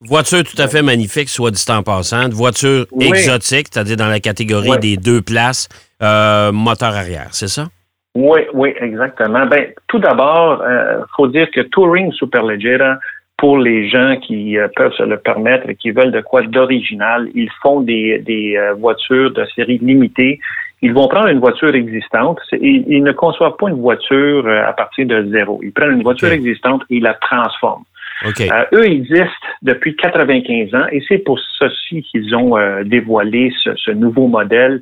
Voiture 0.01 0.43
tout 0.43 0.61
à 0.61 0.67
fait 0.67 0.81
magnifique, 0.81 1.29
soit 1.29 1.51
dit 1.51 1.63
en 1.69 1.83
passant. 1.83 2.27
Voiture 2.29 2.85
exotique, 2.99 3.67
c'est-à-dire 3.71 3.95
dans 3.95 4.09
la 4.09 4.19
catégorie 4.19 4.77
des 4.79 4.97
deux 4.97 5.21
places, 5.21 5.69
moteur 6.01 6.95
arrière, 6.95 7.29
c'est 7.31 7.47
ça? 7.47 7.69
Oui, 8.15 8.41
oui, 8.53 8.73
exactement. 8.79 9.45
Ben, 9.45 9.67
tout 9.87 9.99
d'abord, 9.99 10.61
euh, 10.61 11.01
faut 11.15 11.27
dire 11.27 11.49
que 11.51 11.61
Touring 11.61 12.11
Superleggera, 12.13 12.97
pour 13.37 13.57
les 13.57 13.89
gens 13.89 14.15
qui 14.17 14.57
euh, 14.57 14.67
peuvent 14.75 14.93
se 14.93 15.03
le 15.03 15.17
permettre 15.17 15.69
et 15.69 15.75
qui 15.75 15.91
veulent 15.91 16.11
de 16.11 16.21
quoi 16.21 16.41
d'original, 16.41 17.29
ils 17.35 17.51
font 17.61 17.81
des, 17.81 18.19
des 18.19 18.55
euh, 18.55 18.73
voitures 18.73 19.31
de 19.31 19.45
série 19.53 19.79
limitée. 19.79 20.39
Ils 20.81 20.93
vont 20.93 21.07
prendre 21.09 21.27
une 21.27 21.39
voiture 21.39 21.75
existante. 21.75 22.39
Ils, 22.53 22.85
ils, 22.87 23.03
ne 23.03 23.11
conçoivent 23.11 23.57
pas 23.57 23.69
une 23.69 23.81
voiture 23.81 24.47
à 24.47 24.71
partir 24.73 25.05
de 25.05 25.25
zéro. 25.31 25.59
Ils 25.63 25.73
prennent 25.73 25.91
une 25.91 26.03
voiture 26.03 26.31
existante 26.31 26.83
et 26.89 26.97
ils 26.97 27.03
la 27.03 27.15
transforment. 27.15 27.83
Euh, 28.23 28.65
eux 28.73 28.85
existent 28.85 29.47
depuis 29.61 29.95
95 29.95 30.73
ans 30.73 30.87
et 30.91 31.03
c'est 31.07 31.17
pour 31.19 31.39
ceci 31.59 32.01
qu'ils 32.03 32.33
ont 32.35 32.57
euh, 32.57 32.83
dévoilé 32.83 33.51
ce, 33.61 33.91
nouveau 33.91 34.27
modèle 34.27 34.81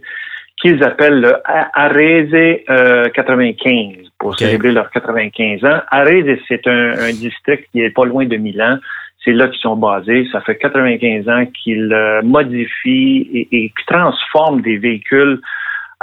qu'ils 0.61 0.83
appellent 0.83 1.21
le 1.21 1.35
Arese 1.45 3.11
95 3.13 4.09
pour 4.19 4.37
célébrer 4.37 4.71
leurs 4.71 4.89
95 4.91 5.65
ans. 5.65 5.81
Arese, 5.91 6.39
c'est 6.47 6.67
un, 6.67 7.11
district 7.11 7.67
qui 7.71 7.81
est 7.81 7.89
pas 7.89 8.05
loin 8.05 8.25
de 8.25 8.37
Milan. 8.37 8.77
C'est 9.23 9.33
là 9.33 9.47
qu'ils 9.47 9.59
sont 9.59 9.75
basés. 9.75 10.27
Ça 10.31 10.41
fait 10.41 10.57
95 10.57 11.29
ans 11.29 11.45
qu'ils 11.63 11.93
modifient 12.23 13.27
et, 13.33 13.47
et 13.51 13.73
transforment 13.87 14.61
des 14.61 14.77
véhicules 14.77 15.39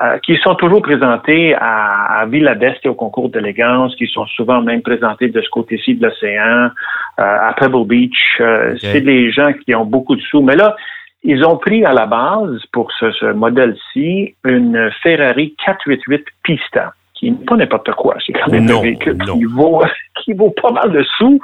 euh, 0.03 0.17
qui 0.21 0.39
sont 0.39 0.55
toujours 0.55 0.81
présentés 0.81 1.55
à, 1.55 2.21
à 2.21 2.27
Villa 2.27 2.55
d'Est 2.55 2.79
et 2.85 2.89
au 2.89 2.95
concours 2.95 3.29
d'élégance, 3.29 3.95
qui 3.97 4.07
sont 4.07 4.25
souvent 4.25 4.63
même 4.63 4.81
présentés 4.81 5.29
de 5.29 5.43
ce 5.43 5.51
côté-ci 5.51 5.95
de 5.95 6.07
l'océan, 6.07 6.71
euh, 6.71 6.71
à 7.19 7.53
Pebble 7.53 7.87
Beach. 7.87 8.39
Euh, 8.41 8.77
c'est 8.81 9.03
des 9.03 9.31
gens 9.31 9.53
qui 9.53 9.75
ont 9.75 9.85
beaucoup 9.85 10.17
de 10.17 10.23
sous. 10.23 10.41
Mais 10.41 10.57
là, 10.57 10.75
ils 11.23 11.45
ont 11.45 11.57
pris 11.57 11.85
à 11.85 11.93
la 11.93 12.07
base, 12.07 12.63
pour 12.73 12.91
ce, 12.93 13.11
ce 13.13 13.27
modèle-ci, 13.33 14.35
une 14.45 14.91
Ferrari 15.03 15.55
488 15.65 16.25
Pista, 16.43 16.95
qui 17.15 17.31
n'est 17.31 17.45
pas 17.45 17.57
n'importe 17.57 17.91
quoi. 17.93 18.17
C'est 18.25 18.33
quand 18.33 18.51
même 18.51 18.71
un 18.71 18.81
véhicule 18.81 19.19
qui 19.19 19.45
vaut, 19.45 19.83
qui 20.25 20.33
vaut 20.33 20.55
pas 20.63 20.71
mal 20.71 20.93
de 20.93 21.03
sous. 21.19 21.41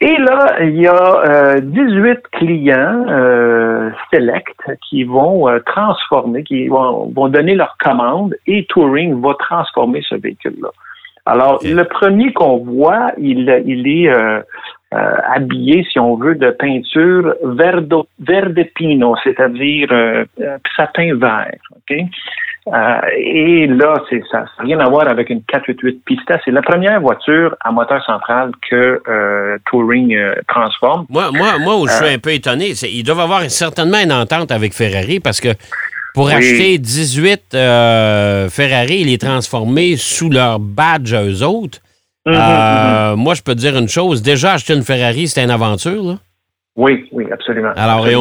Et 0.00 0.16
là, 0.16 0.56
il 0.62 0.80
y 0.80 0.86
a 0.86 1.60
18 1.60 2.08
euh, 2.08 2.14
clients 2.32 3.04
euh, 3.08 3.90
select 4.10 4.56
qui 4.88 5.04
vont 5.04 5.48
euh, 5.48 5.58
transformer, 5.66 6.42
qui 6.44 6.68
vont, 6.68 7.12
donner 7.28 7.54
leur 7.54 7.76
commande 7.78 8.34
et 8.46 8.64
Touring 8.70 9.20
va 9.20 9.34
transformer 9.38 10.02
ce 10.08 10.14
véhicule-là. 10.14 10.70
Alors, 11.26 11.60
le 11.62 11.82
premier 11.84 12.32
qu'on 12.32 12.58
voit, 12.58 13.12
il, 13.18 13.62
il 13.66 13.86
est 13.86 14.10
euh, 14.92 15.16
habillé, 15.34 15.86
si 15.90 15.98
on 15.98 16.16
veut, 16.16 16.34
de 16.34 16.50
peinture 16.50 17.34
verdo, 17.44 18.06
verde 18.18 18.64
pino, 18.74 19.14
c'est-à-dire 19.22 19.88
sapin 20.76 21.14
vert. 21.14 21.52
ok? 21.76 22.06
Euh, 22.68 23.00
et 23.16 23.66
là, 23.66 23.94
c'est 24.10 24.22
ça 24.30 24.40
n'a 24.40 24.46
rien 24.58 24.78
à 24.80 24.88
voir 24.88 25.08
avec 25.08 25.30
une 25.30 25.42
488 25.42 26.04
Pista. 26.04 26.38
C'est 26.44 26.50
la 26.50 26.60
première 26.60 27.00
voiture 27.00 27.56
à 27.60 27.72
moteur 27.72 28.04
central 28.04 28.52
que 28.70 29.00
euh, 29.08 29.56
Touring 29.70 30.14
euh, 30.14 30.34
transforme. 30.46 31.06
Moi, 31.08 31.30
moi, 31.32 31.58
moi, 31.58 31.78
où 31.78 31.88
je 31.88 31.92
suis 31.92 32.14
un 32.14 32.18
peu 32.18 32.32
étonné, 32.32 32.74
c'est 32.74 32.90
ils 32.90 33.02
doivent 33.02 33.20
avoir 33.20 33.42
certainement 33.50 33.98
une 33.98 34.12
entente 34.12 34.52
avec 34.52 34.74
Ferrari 34.74 35.20
parce 35.20 35.40
que 35.40 35.48
pour 36.14 36.28
acheter 36.28 36.76
18 36.76 37.56
Ferrari 38.50 39.02
et 39.02 39.04
les 39.04 39.18
transformer 39.18 39.96
sous 39.96 40.28
leur 40.28 40.58
badge 40.58 41.14
à 41.14 41.24
eux 41.24 41.42
autres, 41.42 41.78
mm-hmm, 42.26 42.34
mm-hmm. 42.34 43.16
moi, 43.16 43.34
je 43.34 43.42
peux 43.42 43.54
te 43.54 43.60
dire 43.60 43.76
une 43.76 43.88
chose. 43.88 44.22
Déjà, 44.22 44.54
acheter 44.54 44.74
une 44.74 44.82
Ferrari, 44.82 45.28
c'est 45.28 45.42
une 45.42 45.50
aventure, 45.50 46.02
là. 46.02 46.18
Oui, 46.76 47.08
oui, 47.12 47.26
absolument. 47.32 47.72
Alors, 47.76 48.08
il 48.08 48.12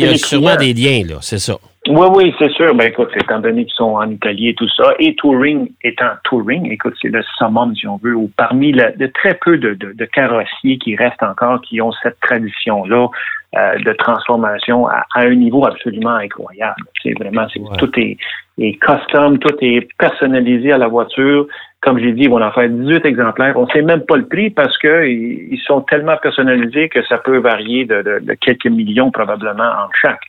y 0.00 0.06
a 0.06 0.18
sûrement 0.18 0.56
des 0.56 0.74
liens, 0.74 1.02
là, 1.08 1.18
c'est 1.20 1.38
ça. 1.38 1.56
Oui, 1.88 2.06
oui, 2.14 2.34
c'est 2.38 2.50
sûr. 2.50 2.74
Ben 2.74 2.88
écoute, 2.88 3.08
étant 3.16 3.40
donné 3.40 3.64
qu'ils 3.64 3.74
sont 3.74 3.94
en 3.94 4.10
Italie 4.10 4.48
et 4.48 4.54
tout 4.54 4.68
ça, 4.68 4.92
et 4.98 5.14
Touring 5.14 5.70
étant 5.82 6.10
Touring, 6.24 6.70
écoute, 6.70 6.94
c'est 7.00 7.08
le 7.08 7.22
summum, 7.38 7.74
si 7.74 7.86
on 7.86 7.96
veut, 7.96 8.14
ou 8.14 8.30
parmi 8.36 8.72
le, 8.72 8.94
de 8.98 9.06
très 9.06 9.34
peu 9.42 9.56
de, 9.56 9.72
de, 9.72 10.04
carrossiers 10.04 10.76
qui 10.76 10.94
restent 10.94 11.22
encore, 11.22 11.62
qui 11.62 11.80
ont 11.80 11.92
cette 12.02 12.20
tradition-là 12.20 13.08
euh, 13.56 13.78
de 13.78 13.92
transformation 13.94 14.88
à, 14.88 15.06
un 15.14 15.34
niveau 15.34 15.64
absolument 15.64 16.16
incroyable. 16.16 16.82
C'est 17.02 17.14
vraiment, 17.18 17.46
c'est, 17.52 17.60
tout 17.78 17.98
est, 17.98 18.18
est 18.58 18.78
custom, 18.78 19.38
tout 19.38 19.56
est 19.62 19.88
personnalisé 19.96 20.72
à 20.72 20.78
la 20.78 20.88
voiture. 20.88 21.46
Comme 21.80 21.98
j'ai 21.98 22.12
dit, 22.12 22.24
ils 22.24 22.30
vont 22.30 22.42
en 22.42 22.52
faire 22.52 22.68
18 22.68 23.06
exemplaires. 23.06 23.56
On 23.56 23.64
ne 23.64 23.70
sait 23.70 23.80
même 23.80 24.02
pas 24.02 24.18
le 24.18 24.26
prix 24.26 24.50
parce 24.50 24.76
que 24.76 25.08
ils 25.08 25.60
sont 25.66 25.80
tellement 25.80 26.18
personnalisés 26.18 26.90
que 26.90 27.02
ça 27.06 27.16
peut 27.16 27.38
varier 27.38 27.86
de, 27.86 28.02
de 28.02 28.34
quelques 28.34 28.66
millions 28.66 29.10
probablement 29.10 29.64
en 29.64 29.88
chaque. 29.98 30.20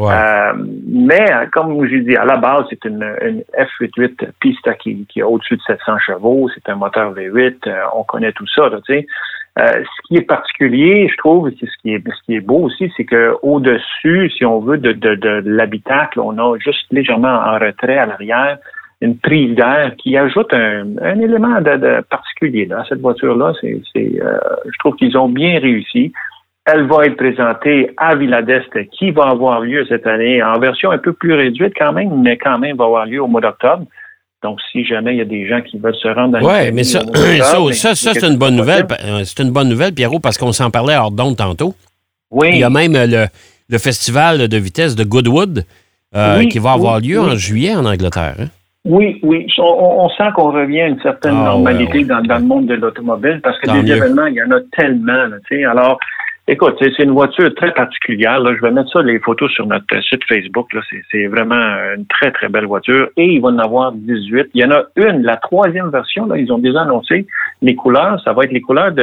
Euh, 0.00 0.52
mais, 0.86 1.26
comme 1.52 1.86
j'ai 1.86 2.00
dit, 2.00 2.16
à 2.16 2.24
la 2.24 2.36
base, 2.36 2.64
c'est 2.70 2.84
une, 2.84 3.04
une 3.22 3.42
F88 3.58 4.30
Pista 4.40 4.74
qui, 4.74 5.06
a 5.20 5.26
au-dessus 5.26 5.56
de 5.56 5.62
700 5.66 5.98
chevaux. 5.98 6.48
C'est 6.54 6.70
un 6.70 6.76
moteur 6.76 7.12
V8. 7.14 7.56
Euh, 7.66 7.82
on 7.94 8.04
connaît 8.04 8.32
tout 8.32 8.46
ça, 8.46 8.70
sais. 8.86 9.06
Euh, 9.58 9.66
ce 9.66 10.08
qui 10.08 10.16
est 10.16 10.26
particulier, 10.26 11.08
je 11.10 11.16
trouve, 11.18 11.50
c'est 11.60 11.66
ce 11.66 11.76
qui 11.82 11.92
est 11.92 12.02
est 12.28 12.40
beau 12.40 12.60
aussi, 12.60 12.90
c'est 12.96 13.04
que 13.04 13.36
au-dessus, 13.42 14.30
si 14.30 14.46
on 14.46 14.60
veut, 14.60 14.78
de, 14.78 15.42
l'habitacle, 15.44 16.20
on 16.20 16.38
a 16.38 16.58
juste 16.58 16.86
légèrement 16.90 17.34
en 17.34 17.58
retrait 17.58 17.98
à 17.98 18.06
l'arrière 18.06 18.56
une 19.02 19.18
prise 19.18 19.54
d'air 19.54 19.94
qui 19.98 20.16
ajoute 20.16 20.54
un, 20.54 21.20
élément 21.20 21.60
particulier 22.08 22.64
là, 22.64 22.80
à 22.80 22.84
cette 22.84 23.00
voiture-là. 23.00 23.52
Je 23.62 24.78
trouve 24.78 24.94
qu'ils 24.94 25.18
ont 25.18 25.28
bien 25.28 25.58
réussi. 25.58 26.12
Elle 26.64 26.86
va 26.86 27.06
être 27.06 27.16
présentée 27.16 27.90
à 27.96 28.14
Villa 28.14 28.40
d'Est 28.42 28.88
qui 28.90 29.10
va 29.10 29.30
avoir 29.30 29.60
lieu 29.60 29.84
cette 29.88 30.06
année 30.06 30.42
en 30.42 30.58
version 30.60 30.92
un 30.92 30.98
peu 30.98 31.12
plus 31.12 31.34
réduite 31.34 31.72
quand 31.76 31.92
même, 31.92 32.22
mais 32.22 32.38
quand 32.38 32.58
même 32.58 32.76
va 32.76 32.84
avoir 32.84 33.06
lieu 33.06 33.20
au 33.20 33.26
mois 33.26 33.40
d'octobre. 33.40 33.84
Donc, 34.42 34.58
si 34.70 34.84
jamais 34.84 35.14
il 35.14 35.18
y 35.18 35.22
a 35.22 35.24
des 35.24 35.46
gens 35.48 35.60
qui 35.60 35.78
veulent 35.78 35.94
se 35.94 36.08
rendre 36.08 36.38
dans 36.38 36.46
Oui, 36.46 36.72
mais 36.72 36.84
ça, 36.84 37.00
ça, 37.72 37.94
ça, 37.94 38.14
c'est 38.14 38.26
une 38.26 38.38
bonne 38.38 38.56
nouvelle. 38.56 38.86
Euh, 39.04 39.22
c'est 39.24 39.40
une 39.42 39.50
bonne 39.50 39.68
nouvelle, 39.68 39.92
Pierrot, 39.92 40.18
parce 40.18 40.36
qu'on 40.36 40.52
s'en 40.52 40.70
parlait 40.70 40.96
hors 40.96 41.12
d'onde 41.12 41.36
tantôt. 41.36 41.74
Oui. 42.30 42.48
Il 42.52 42.58
y 42.58 42.64
a 42.64 42.70
même 42.70 42.92
le, 42.92 43.26
le 43.68 43.78
festival 43.78 44.48
de 44.48 44.56
vitesse 44.56 44.96
de 44.96 45.04
Goodwood 45.04 45.64
euh, 46.14 46.44
qui 46.46 46.58
va 46.58 46.72
avoir 46.72 47.00
lieu 47.00 47.20
en 47.20 47.36
juillet 47.36 47.74
en 47.74 47.84
Angleterre. 47.86 48.34
Hein? 48.38 48.46
Oui, 48.84 49.20
oui. 49.22 49.46
On, 49.58 50.08
sent 50.10 50.30
qu'on 50.34 50.50
revient 50.50 50.82
à 50.82 50.88
une 50.88 51.00
certaine 51.00 51.36
ah, 51.36 51.44
normalité 51.44 52.04
Dans, 52.04 52.20
dans, 52.20 52.38
le 52.38 52.44
monde 52.44 52.66
de 52.66 52.74
l'automobile 52.74 53.40
parce 53.42 53.58
que 53.60 53.70
des 53.70 53.92
événements, 53.92 54.26
il 54.26 54.34
y 54.34 54.42
en 54.42 54.50
a 54.50 54.60
tellement. 54.76 55.12
Là, 55.12 55.70
alors, 55.70 55.98
Écoute, 56.48 56.74
c'est 56.80 56.98
une 56.98 57.12
voiture 57.12 57.54
très 57.54 57.72
particulière. 57.72 58.40
Là. 58.40 58.54
Je 58.56 58.60
vais 58.60 58.72
mettre 58.72 58.90
ça, 58.90 59.00
les 59.00 59.20
photos 59.20 59.50
sur 59.52 59.64
notre 59.66 59.86
site 60.02 60.22
Facebook. 60.28 60.68
C'est 61.12 61.26
vraiment 61.28 61.54
une 61.96 62.04
très, 62.06 62.32
très 62.32 62.48
belle 62.48 62.66
voiture. 62.66 63.08
Et 63.16 63.26
il 63.34 63.40
va 63.40 63.48
en 63.48 63.58
avoir 63.58 63.92
18. 63.92 64.50
Il 64.54 64.60
y 64.60 64.64
en 64.64 64.72
a 64.72 64.82
une, 64.96 65.22
la 65.22 65.36
troisième 65.36 65.90
version, 65.90 66.26
là, 66.26 66.36
ils 66.36 66.52
ont 66.52 66.58
déjà 66.58 66.82
annoncé 66.82 67.26
les 67.62 67.76
couleurs. 67.76 68.20
Ça 68.24 68.32
va 68.32 68.44
être 68.44 68.52
les 68.52 68.60
couleurs 68.60 68.90
de, 68.90 69.02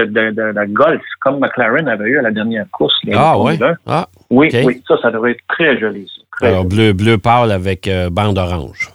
la 0.52 0.66
Golf, 0.66 1.02
comme 1.22 1.40
McLaren 1.40 1.88
avait 1.88 2.10
eu 2.10 2.20
à 2.20 2.24
la 2.24 2.32
dernière 2.32 2.66
course. 2.72 2.94
ah, 3.14 3.40
ouais? 3.40 3.58
ah, 3.88 4.08
oui, 4.30 4.50
oui. 4.66 4.84
Ça, 4.86 4.98
ça 5.02 5.10
devrait 5.10 5.32
être 5.32 5.44
très 5.48 5.80
joli. 5.80 6.12
Alors, 6.42 6.66
bleu, 6.66 6.92
bleu 6.92 7.18
pâle 7.18 7.52
avec 7.52 7.88
euh, 7.88 8.10
bande 8.10 8.38
orange. 8.38 8.90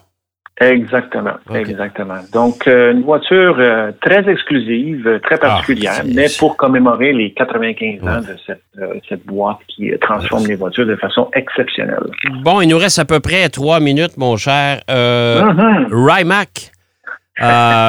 Exactement, 0.60 1.34
exactement. 1.52 2.20
Donc, 2.32 2.68
euh, 2.68 2.92
une 2.92 3.02
voiture 3.02 3.56
euh, 3.58 3.90
très 4.00 4.28
exclusive, 4.30 5.04
euh, 5.04 5.18
très 5.18 5.34
ah, 5.36 5.48
particulière, 5.48 6.02
mais 6.06 6.26
pour 6.38 6.56
commémorer 6.56 7.12
les 7.12 7.32
95 7.32 8.02
ans 8.02 8.20
de 8.20 8.36
cette, 8.46 8.62
cette 9.08 9.26
boîte 9.26 9.58
qui 9.66 9.90
transforme 10.00 10.46
les 10.46 10.54
voitures 10.54 10.86
de 10.86 10.94
façon 10.94 11.28
exceptionnelle. 11.34 12.06
Bon, 12.44 12.60
il 12.60 12.68
nous 12.68 12.78
reste 12.78 13.00
à 13.00 13.04
peu 13.04 13.18
près 13.18 13.48
trois 13.48 13.80
minutes, 13.80 14.16
mon 14.16 14.36
cher. 14.36 14.80
Uh 14.88 15.42
Rimac. 15.90 16.70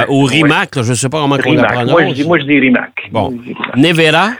ou 0.09 0.23
Rimac, 0.25 0.69
je 0.73 0.89
ne 0.89 0.95
sais 0.95 1.09
pas 1.09 1.21
comment 1.21 1.35
on 1.35 1.53
la 1.53 1.63
prononce. 1.65 1.91
Moi, 1.91 2.07
je 2.07 2.13
dis, 2.13 2.27
moi, 2.27 2.39
je 2.39 2.45
dis 2.45 2.59
Rimac. 2.59 3.09
Bon. 3.11 3.31
Nevera. 3.75 4.31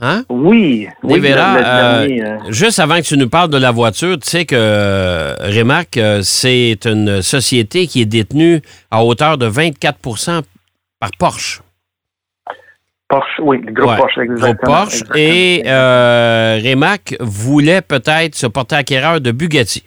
Hein? 0.00 0.24
Oui. 0.28 0.88
Nevera, 1.02 1.56
euh, 1.56 2.08
euh, 2.08 2.38
juste 2.48 2.78
avant 2.78 2.96
que 2.96 3.02
tu 3.02 3.16
nous 3.16 3.28
parles 3.28 3.50
de 3.50 3.58
la 3.58 3.70
voiture, 3.70 4.18
tu 4.18 4.28
sais 4.28 4.44
que 4.44 4.56
euh, 4.56 5.34
Rimac, 5.40 5.98
c'est 6.22 6.84
une 6.84 7.22
société 7.22 7.86
qui 7.86 8.02
est 8.02 8.06
détenue 8.06 8.60
à 8.90 9.04
hauteur 9.04 9.38
de 9.38 9.48
24% 9.48 10.42
par 10.98 11.10
Porsche. 11.18 11.62
Porsche, 13.08 13.40
oui, 13.40 13.60
le 13.64 13.72
groupe 13.72 13.96
Porsche, 13.96 14.18
exactement. 14.18 14.52
Groupe 14.52 14.64
Porsche. 14.64 15.02
Et 15.16 15.62
Rimac 16.62 17.16
voulait 17.20 17.82
peut-être 17.82 18.34
se 18.34 18.46
porter 18.46 18.76
acquéreur 18.76 19.20
de 19.20 19.32
Bugatti. 19.32 19.84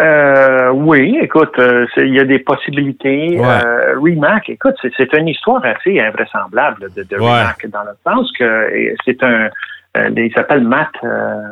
Euh, 0.00 0.70
oui, 0.70 1.18
écoute, 1.22 1.56
euh, 1.58 1.86
il 1.98 2.14
y 2.14 2.18
a 2.18 2.24
des 2.24 2.40
possibilités. 2.40 3.38
Euh, 3.38 3.94
Remac, 4.00 4.48
écoute, 4.48 4.74
c'est 4.82 5.12
une 5.16 5.28
histoire 5.28 5.64
assez 5.64 6.00
invraisemblable 6.00 6.88
de, 6.96 7.04
de 7.04 7.16
Remac, 7.16 7.64
dans 7.68 7.84
le 7.84 7.92
sens 8.04 8.30
que 8.32 8.94
c'est 9.04 9.22
un, 9.22 9.50
euh, 9.96 10.10
il 10.16 10.32
s'appelle 10.34 10.64
Matt 10.64 10.90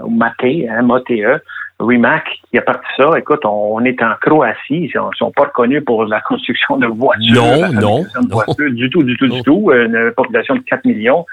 ou 0.05 0.11
Maté, 0.11 0.69
hein, 0.69 0.81
M-A-T-E. 0.81 1.41
Remac 1.79 2.25
qui 2.51 2.59
a 2.59 2.63
parti 2.63 2.87
ça. 2.97 3.11
Écoute, 3.17 3.45
on, 3.45 3.85
est 3.85 4.01
en 4.03 4.15
Croatie. 4.21 4.59
Ils 4.71 4.93
ne 4.95 5.17
sont 5.17 5.33
pas 5.33 5.45
reconnus 5.45 5.85
pour 5.85 6.05
la 6.05 6.21
construction 6.29 6.77
de 6.77 6.87
voitures. 6.87 7.43
Non, 7.43 7.73
non. 7.73 8.05
du 8.71 8.91
tout, 8.91 9.03
du 9.03 9.17
tout, 9.17 9.29
du 9.29 9.43
tout. 9.43 9.71
Une 9.73 10.13
population 10.17 10.57
de 10.57 10.61
4 10.61 10.85
millions 10.85 11.25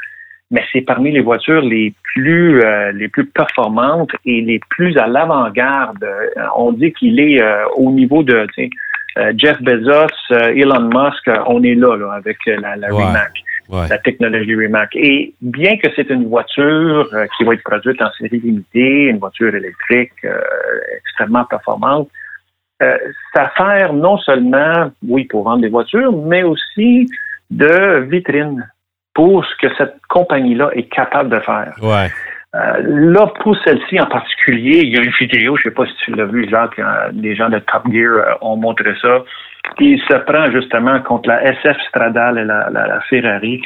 mais 0.52 0.64
c'est 0.72 0.82
parmi 0.82 1.12
les 1.12 1.22
voitures 1.22 1.62
les 1.62 1.94
plus 2.14 2.62
euh, 2.62 2.92
les 2.92 3.08
plus 3.08 3.26
performantes 3.26 4.12
et 4.26 4.42
les 4.42 4.60
plus 4.70 4.98
à 4.98 5.08
l'avant-garde. 5.08 6.04
Euh, 6.04 6.46
on 6.56 6.72
dit 6.72 6.92
qu'il 6.94 7.20
est 7.20 7.42
euh, 7.42 7.66
au 7.76 7.92
niveau 7.92 8.24
de 8.24 8.48
Jeff 9.36 9.62
Bezos, 9.62 10.08
Elon 10.32 10.90
Musk, 10.94 11.30
on 11.48 11.62
est 11.64 11.76
là, 11.76 11.98
là 11.98 12.14
avec 12.14 12.38
la, 12.46 12.78
la 12.78 12.88
Rimac, 12.88 13.34
la 13.70 13.98
technologie 13.98 14.56
Rimac. 14.56 14.96
Et 14.96 15.34
bien 15.42 15.78
que 15.78 15.90
c'est 15.96 16.10
une 16.10 16.30
voiture 16.30 17.10
qui 17.36 17.44
va 17.44 17.56
être 17.56 17.64
produite 17.64 18.02
en 18.02 18.10
série 18.12 18.40
limitée, 18.40 19.08
une 19.08 19.18
voiture 19.18 19.54
électrique 19.54 20.14
extrêmement 21.00 21.44
performante, 21.44 22.08
ça 22.80 23.52
sert 23.58 23.92
non 23.92 24.18
seulement, 24.20 24.90
oui, 25.06 25.26
pour 25.26 25.44
vendre 25.44 25.64
des 25.64 25.70
voitures, 25.70 26.16
mais 26.16 26.44
aussi 26.44 27.10
de 27.50 28.00
vitrine 28.10 28.70
pour 29.20 29.44
ce 29.44 29.68
que 29.68 29.76
cette 29.78 29.96
compagnie-là 30.08 30.70
est 30.76 30.88
capable 30.88 31.30
de 31.30 31.42
faire. 31.42 31.74
Ouais. 31.82 32.08
Euh, 32.56 32.82
là, 33.12 33.28
pour 33.42 33.54
celle-ci 33.66 34.00
en 34.00 34.06
particulier, 34.06 34.80
il 34.84 34.94
y 34.94 34.98
a 34.98 35.02
une 35.02 35.12
vidéo, 35.20 35.58
je 35.58 35.68
ne 35.68 35.70
sais 35.70 35.76
pas 35.76 35.86
si 35.88 35.94
tu 36.06 36.16
l'as 36.16 36.24
vu, 36.24 36.48
Jacques, 36.50 36.80
euh, 36.80 37.10
les 37.12 37.36
gens 37.36 37.50
de 37.50 37.60
Top 37.60 37.84
Gear 37.92 38.14
euh, 38.14 38.34
ont 38.40 38.56
montré 38.56 38.92
ça. 39.02 39.26
Il 39.82 40.00
se 40.10 40.16
prend 40.20 40.50
justement 40.52 41.02
contre 41.02 41.28
la 41.28 41.44
SF 41.44 41.76
Stradale 41.90 42.38
et 42.38 42.46
la, 42.46 42.70
la, 42.70 43.02
Ferrari 43.10 43.62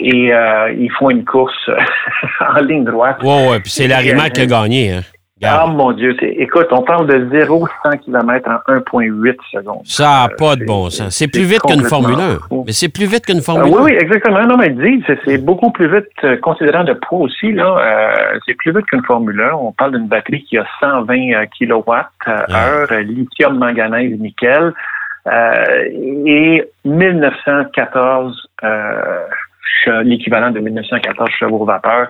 et 0.00 0.32
ils 0.76 0.90
font 0.98 1.10
une 1.10 1.24
course 1.24 1.70
en 2.40 2.60
ligne 2.62 2.84
droite. 2.84 3.22
Ouais, 3.22 3.48
ouais, 3.48 3.60
puis 3.60 3.70
c'est 3.70 3.86
Larimac 3.86 4.32
qui 4.32 4.40
a 4.40 4.46
gagné. 4.46 4.92
Hein. 4.92 5.00
Ah 5.44 5.66
mon 5.66 5.92
Dieu, 5.92 6.16
écoute, 6.22 6.68
on 6.70 6.80
parle 6.80 7.06
de 7.08 7.28
0 7.30 7.68
100 7.84 7.98
km 7.98 8.48
en 8.48 8.72
1,8 8.72 9.36
secondes. 9.52 9.82
Ça 9.84 10.28
n'a 10.28 10.34
pas 10.34 10.56
de 10.56 10.64
bon 10.64 10.88
sens. 10.88 11.14
C'est 11.14 11.28
plus 11.28 11.44
vite 11.44 11.60
qu'une 11.60 11.82
Formule 11.82 12.18
1. 12.18 12.38
Mais 12.64 12.72
c'est 12.72 12.88
plus 12.88 13.04
vite 13.04 13.26
qu'une 13.26 13.42
Formule 13.42 13.70
1. 13.70 13.76
oui, 13.76 13.82
oui, 13.84 13.98
exactement. 14.00 14.46
Non, 14.46 14.56
mais 14.56 14.70
dis, 14.70 15.04
c'est 15.26 15.36
beaucoup 15.36 15.70
plus 15.70 15.92
vite, 15.94 16.06
euh, 16.24 16.38
considérant 16.38 16.84
le 16.84 16.98
poids 16.98 17.18
aussi, 17.18 17.52
là, 17.52 17.66
euh, 17.66 18.38
c'est 18.46 18.54
plus 18.54 18.72
vite 18.72 18.86
qu'une 18.86 19.04
Formule 19.04 19.38
1. 19.38 19.52
On 19.56 19.72
parle 19.72 19.92
d'une 19.92 20.08
batterie 20.08 20.42
qui 20.42 20.56
a 20.56 20.64
120 20.80 21.44
kW 21.58 21.92
heure, 22.26 22.88
lithium, 23.02 23.58
manganèse, 23.58 24.18
nickel, 24.18 24.72
euh, 25.26 25.64
et 26.24 26.64
1914, 26.86 28.48
l'équivalent 30.02 30.50
de 30.50 30.60
1914 30.60 31.28
chevaux 31.38 31.66
vapeur. 31.66 32.08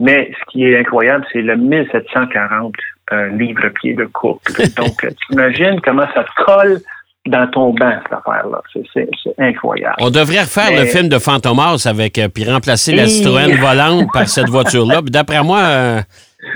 Mais 0.00 0.30
ce 0.38 0.52
qui 0.52 0.64
est 0.64 0.78
incroyable, 0.78 1.24
c'est 1.32 1.42
le 1.42 1.56
1740 1.56 2.74
euh, 3.12 3.28
livres-pieds 3.30 3.94
de 3.94 4.04
couple. 4.04 4.52
Donc, 4.76 4.98
tu 5.00 5.32
imagines 5.32 5.80
comment 5.80 6.06
ça 6.14 6.24
te 6.24 6.44
colle 6.44 6.80
dans 7.26 7.46
ton 7.48 7.72
banc, 7.72 7.92
cette 8.02 8.12
affaire-là. 8.12 8.60
C'est 8.92 9.08
incroyable. 9.38 9.96
On 10.00 10.10
devrait 10.10 10.40
refaire 10.40 10.70
le 10.70 10.86
film 10.86 11.08
de 11.08 11.18
Fantomas 11.18 11.86
avec, 11.86 12.18
euh, 12.18 12.28
puis 12.28 12.48
remplacer 12.48 12.94
la 12.94 13.06
Citroën 13.06 13.56
volante 13.60 14.12
par 14.12 14.28
cette 14.28 14.48
voiture-là. 14.48 15.00
D'après 15.02 15.42
moi, 15.42 15.58
euh, 15.58 16.00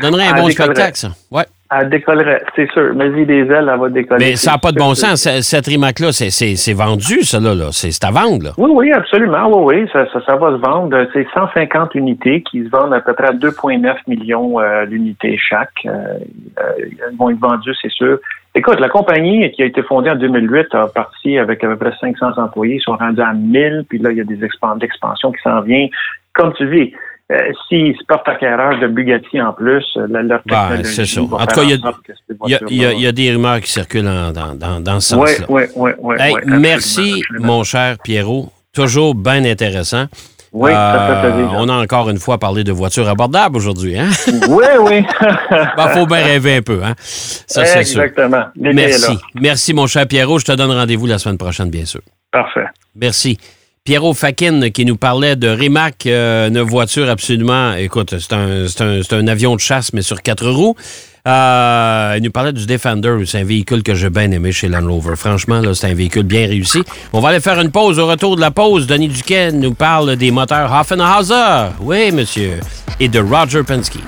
donnerait 0.01 0.29
un 0.29 0.35
bon 0.35 0.51
spectacle, 0.51 0.97
ça. 0.97 1.11
Ouais. 1.31 1.45
Elle 1.73 1.89
décollerait, 1.89 2.43
c'est 2.57 2.69
sûr. 2.73 2.93
Mais 2.97 3.11
y 3.11 3.25
des 3.25 3.43
ailes, 3.43 3.71
elle 3.73 3.79
va 3.79 3.89
décoller. 3.89 4.31
Mais 4.31 4.37
ça 4.37 4.53
n'a 4.53 4.59
pas 4.59 4.73
de 4.73 4.79
bon 4.79 4.95
sens. 4.95 5.29
Cette 5.41 5.67
Rimac-là, 5.67 6.11
c'est 6.11 6.73
vendu, 6.73 7.23
ça, 7.23 7.39
là. 7.39 7.69
C'est 7.71 8.05
à 8.05 8.11
vendre, 8.11 8.45
là. 8.45 8.51
Oui, 8.59 8.71
oui, 8.75 8.93
absolument. 8.93 9.47
Oui, 9.49 9.77
oui. 9.83 9.91
Ça, 9.93 10.05
ça, 10.27 10.35
va 10.35 10.51
se 10.51 10.57
vendre. 10.57 11.07
C'est 11.13 11.29
150 11.33 11.95
unités 11.95 12.43
qui 12.43 12.65
se 12.65 12.71
vendent 12.71 12.93
à 12.93 13.01
peu 13.01 13.13
près 13.13 13.29
à 13.29 13.33
2,9 13.33 13.95
millions 14.09 14.59
euh, 14.59 14.85
d'unités 14.87 15.39
chaque. 15.39 15.71
Euh, 15.87 15.91
euh, 16.59 16.73
elles 16.79 17.17
vont 17.17 17.31
être 17.31 17.39
vendues, 17.39 17.75
c'est 17.81 17.93
sûr. 17.93 18.19
Écoute, 18.57 18.81
la 18.81 18.89
compagnie 18.89 19.49
qui 19.53 19.63
a 19.63 19.67
été 19.67 19.85
fondée 19.85 20.11
en 20.11 20.17
2008 20.17 20.75
a 20.75 20.89
parti 20.89 21.39
avec 21.39 21.63
à 21.63 21.69
peu 21.69 21.77
près 21.77 21.93
500 22.01 22.33
employés. 22.37 22.77
Ils 22.77 22.83
sont 22.83 22.97
rendus 22.97 23.23
à 23.23 23.33
1000. 23.33 23.85
Puis 23.89 23.99
là, 23.99 24.11
il 24.11 24.19
y 24.19 24.21
a 24.21 24.25
des 24.25 24.43
expansions 24.43 25.31
qui 25.31 25.41
s'en 25.43 25.61
viennent. 25.61 25.89
Comme 26.35 26.53
tu 26.55 26.67
dis, 26.69 26.93
euh, 27.31 27.53
s'ils 27.69 27.97
se 27.97 28.05
portent 28.07 28.29
acquéreurs 28.29 28.81
de 28.81 28.89
Bugatti 28.89 29.41
en 29.41 29.53
plus, 29.53 29.85
euh, 29.97 30.07
leur 30.09 30.43
technologie... 30.43 30.85
c'est 30.85 31.07
ça. 31.07 31.23
En 31.23 31.47
tout 31.47 31.61
cas, 31.61 31.63
il 31.63 33.01
y, 33.01 33.07
a 33.07 33.13
des 33.13 33.33
rumeurs 33.33 33.61
qui 33.61 33.71
circulent 33.71 34.03
dans, 34.05 34.33
dans, 34.57 34.81
dans 34.81 35.01
ce 35.01 35.15
sens-là. 35.15 35.47
Oui, 35.49 35.63
oui, 35.77 35.91
oui. 35.99 36.17
merci, 36.47 37.23
mon 37.39 37.63
cher 37.63 37.97
Pierrot. 38.03 38.51
Toujours 38.73 39.15
bien 39.15 39.45
intéressant. 39.45 40.07
Oui, 40.53 40.73
ça 40.73 41.23
fait 41.23 41.45
On 41.57 41.69
a 41.69 41.75
encore 41.75 42.11
une 42.11 42.19
fois 42.19 42.39
parlé 42.39 42.65
de 42.65 42.73
voitures 42.73 43.09
abordables 43.09 43.57
aujourd'hui. 43.57 43.97
Hein? 43.99 44.09
Oui, 44.49 44.65
oui. 44.81 45.05
Il 45.21 45.73
ben, 45.77 45.89
faut 45.89 46.07
bien 46.07 46.25
rêver 46.25 46.57
un 46.57 46.63
peu. 46.63 46.81
Hein? 46.83 46.95
Ça, 46.99 47.65
c'est 47.65 47.81
Exactement. 47.81 48.47
Merci. 48.57 49.19
Merci, 49.41 49.75
mon 49.75 49.87
cher 49.87 50.07
Pierrot. 50.09 50.41
Je 50.41 50.47
te 50.47 50.53
donne 50.53 50.73
rendez-vous 50.73 51.07
la 51.07 51.19
semaine 51.19 51.39
prochaine, 51.39 51.71
bien 51.71 51.85
sûr. 51.85 52.01
Parfait. 52.33 52.67
Merci. 52.97 53.39
Pierrot 53.85 54.13
Fakin 54.13 54.69
qui 54.71 54.85
nous 54.85 54.97
parlait 54.97 55.37
de 55.37 55.49
Rimac, 55.49 56.05
euh, 56.05 56.49
une 56.49 56.61
voiture 56.61 57.09
absolument, 57.09 57.73
écoute, 57.73 58.15
c'est 58.19 58.35
un, 59.15 59.27
avion 59.27 59.55
de 59.55 59.61
chasse, 59.61 59.95
mais 59.95 60.03
sur 60.03 60.21
quatre 60.21 60.47
roues. 60.51 60.77
Euh, 61.27 62.15
il 62.19 62.23
nous 62.23 62.31
parlait 62.31 62.53
du 62.53 62.67
Defender, 62.67 63.17
c'est 63.25 63.39
un 63.39 63.45
véhicule 63.45 63.83
que 63.83 63.95
j'ai 63.95 64.11
bien 64.11 64.31
aimé 64.33 64.53
chez 64.53 64.69
Land 64.69 64.87
Rover. 64.87 65.17
Franchement, 65.17 65.63
c'est 65.73 65.87
un 65.87 65.95
véhicule 65.95 66.25
bien 66.25 66.47
réussi. 66.47 66.83
On 67.15 67.21
va 67.21 67.31
aller 67.31 67.41
faire 67.41 67.59
une 67.59 67.71
pause. 67.71 67.99
Au 67.99 68.07
retour 68.07 68.37
de 68.37 68.43
la 68.43 68.51
pause, 68.51 68.87
Denis 68.87 69.09
Duquet 69.09 69.51
nous 69.51 69.73
parle 69.73 70.15
des 70.17 70.31
moteurs 70.31 70.71
Hoffenhauser. 70.73 71.71
Oui, 71.81 72.13
monsieur. 72.13 72.61
Et 73.01 73.09
de 73.09 73.19
Roger 73.19 73.63
Penske. 73.63 73.99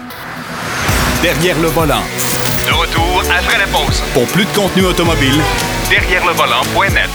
Derrière 1.23 1.59
le 1.61 1.69
volant. 1.69 2.03
De 2.67 2.73
retour 2.75 3.23
après 3.23 3.59
la 3.59 3.67
pause. 3.67 4.03
Pour 4.13 4.27
plus 4.27 4.45
de 4.45 4.51
contenu 4.55 4.85
automobile, 4.85 5.41
derrière 5.89 6.27
le 6.27 6.33
volant.net. 6.33 7.09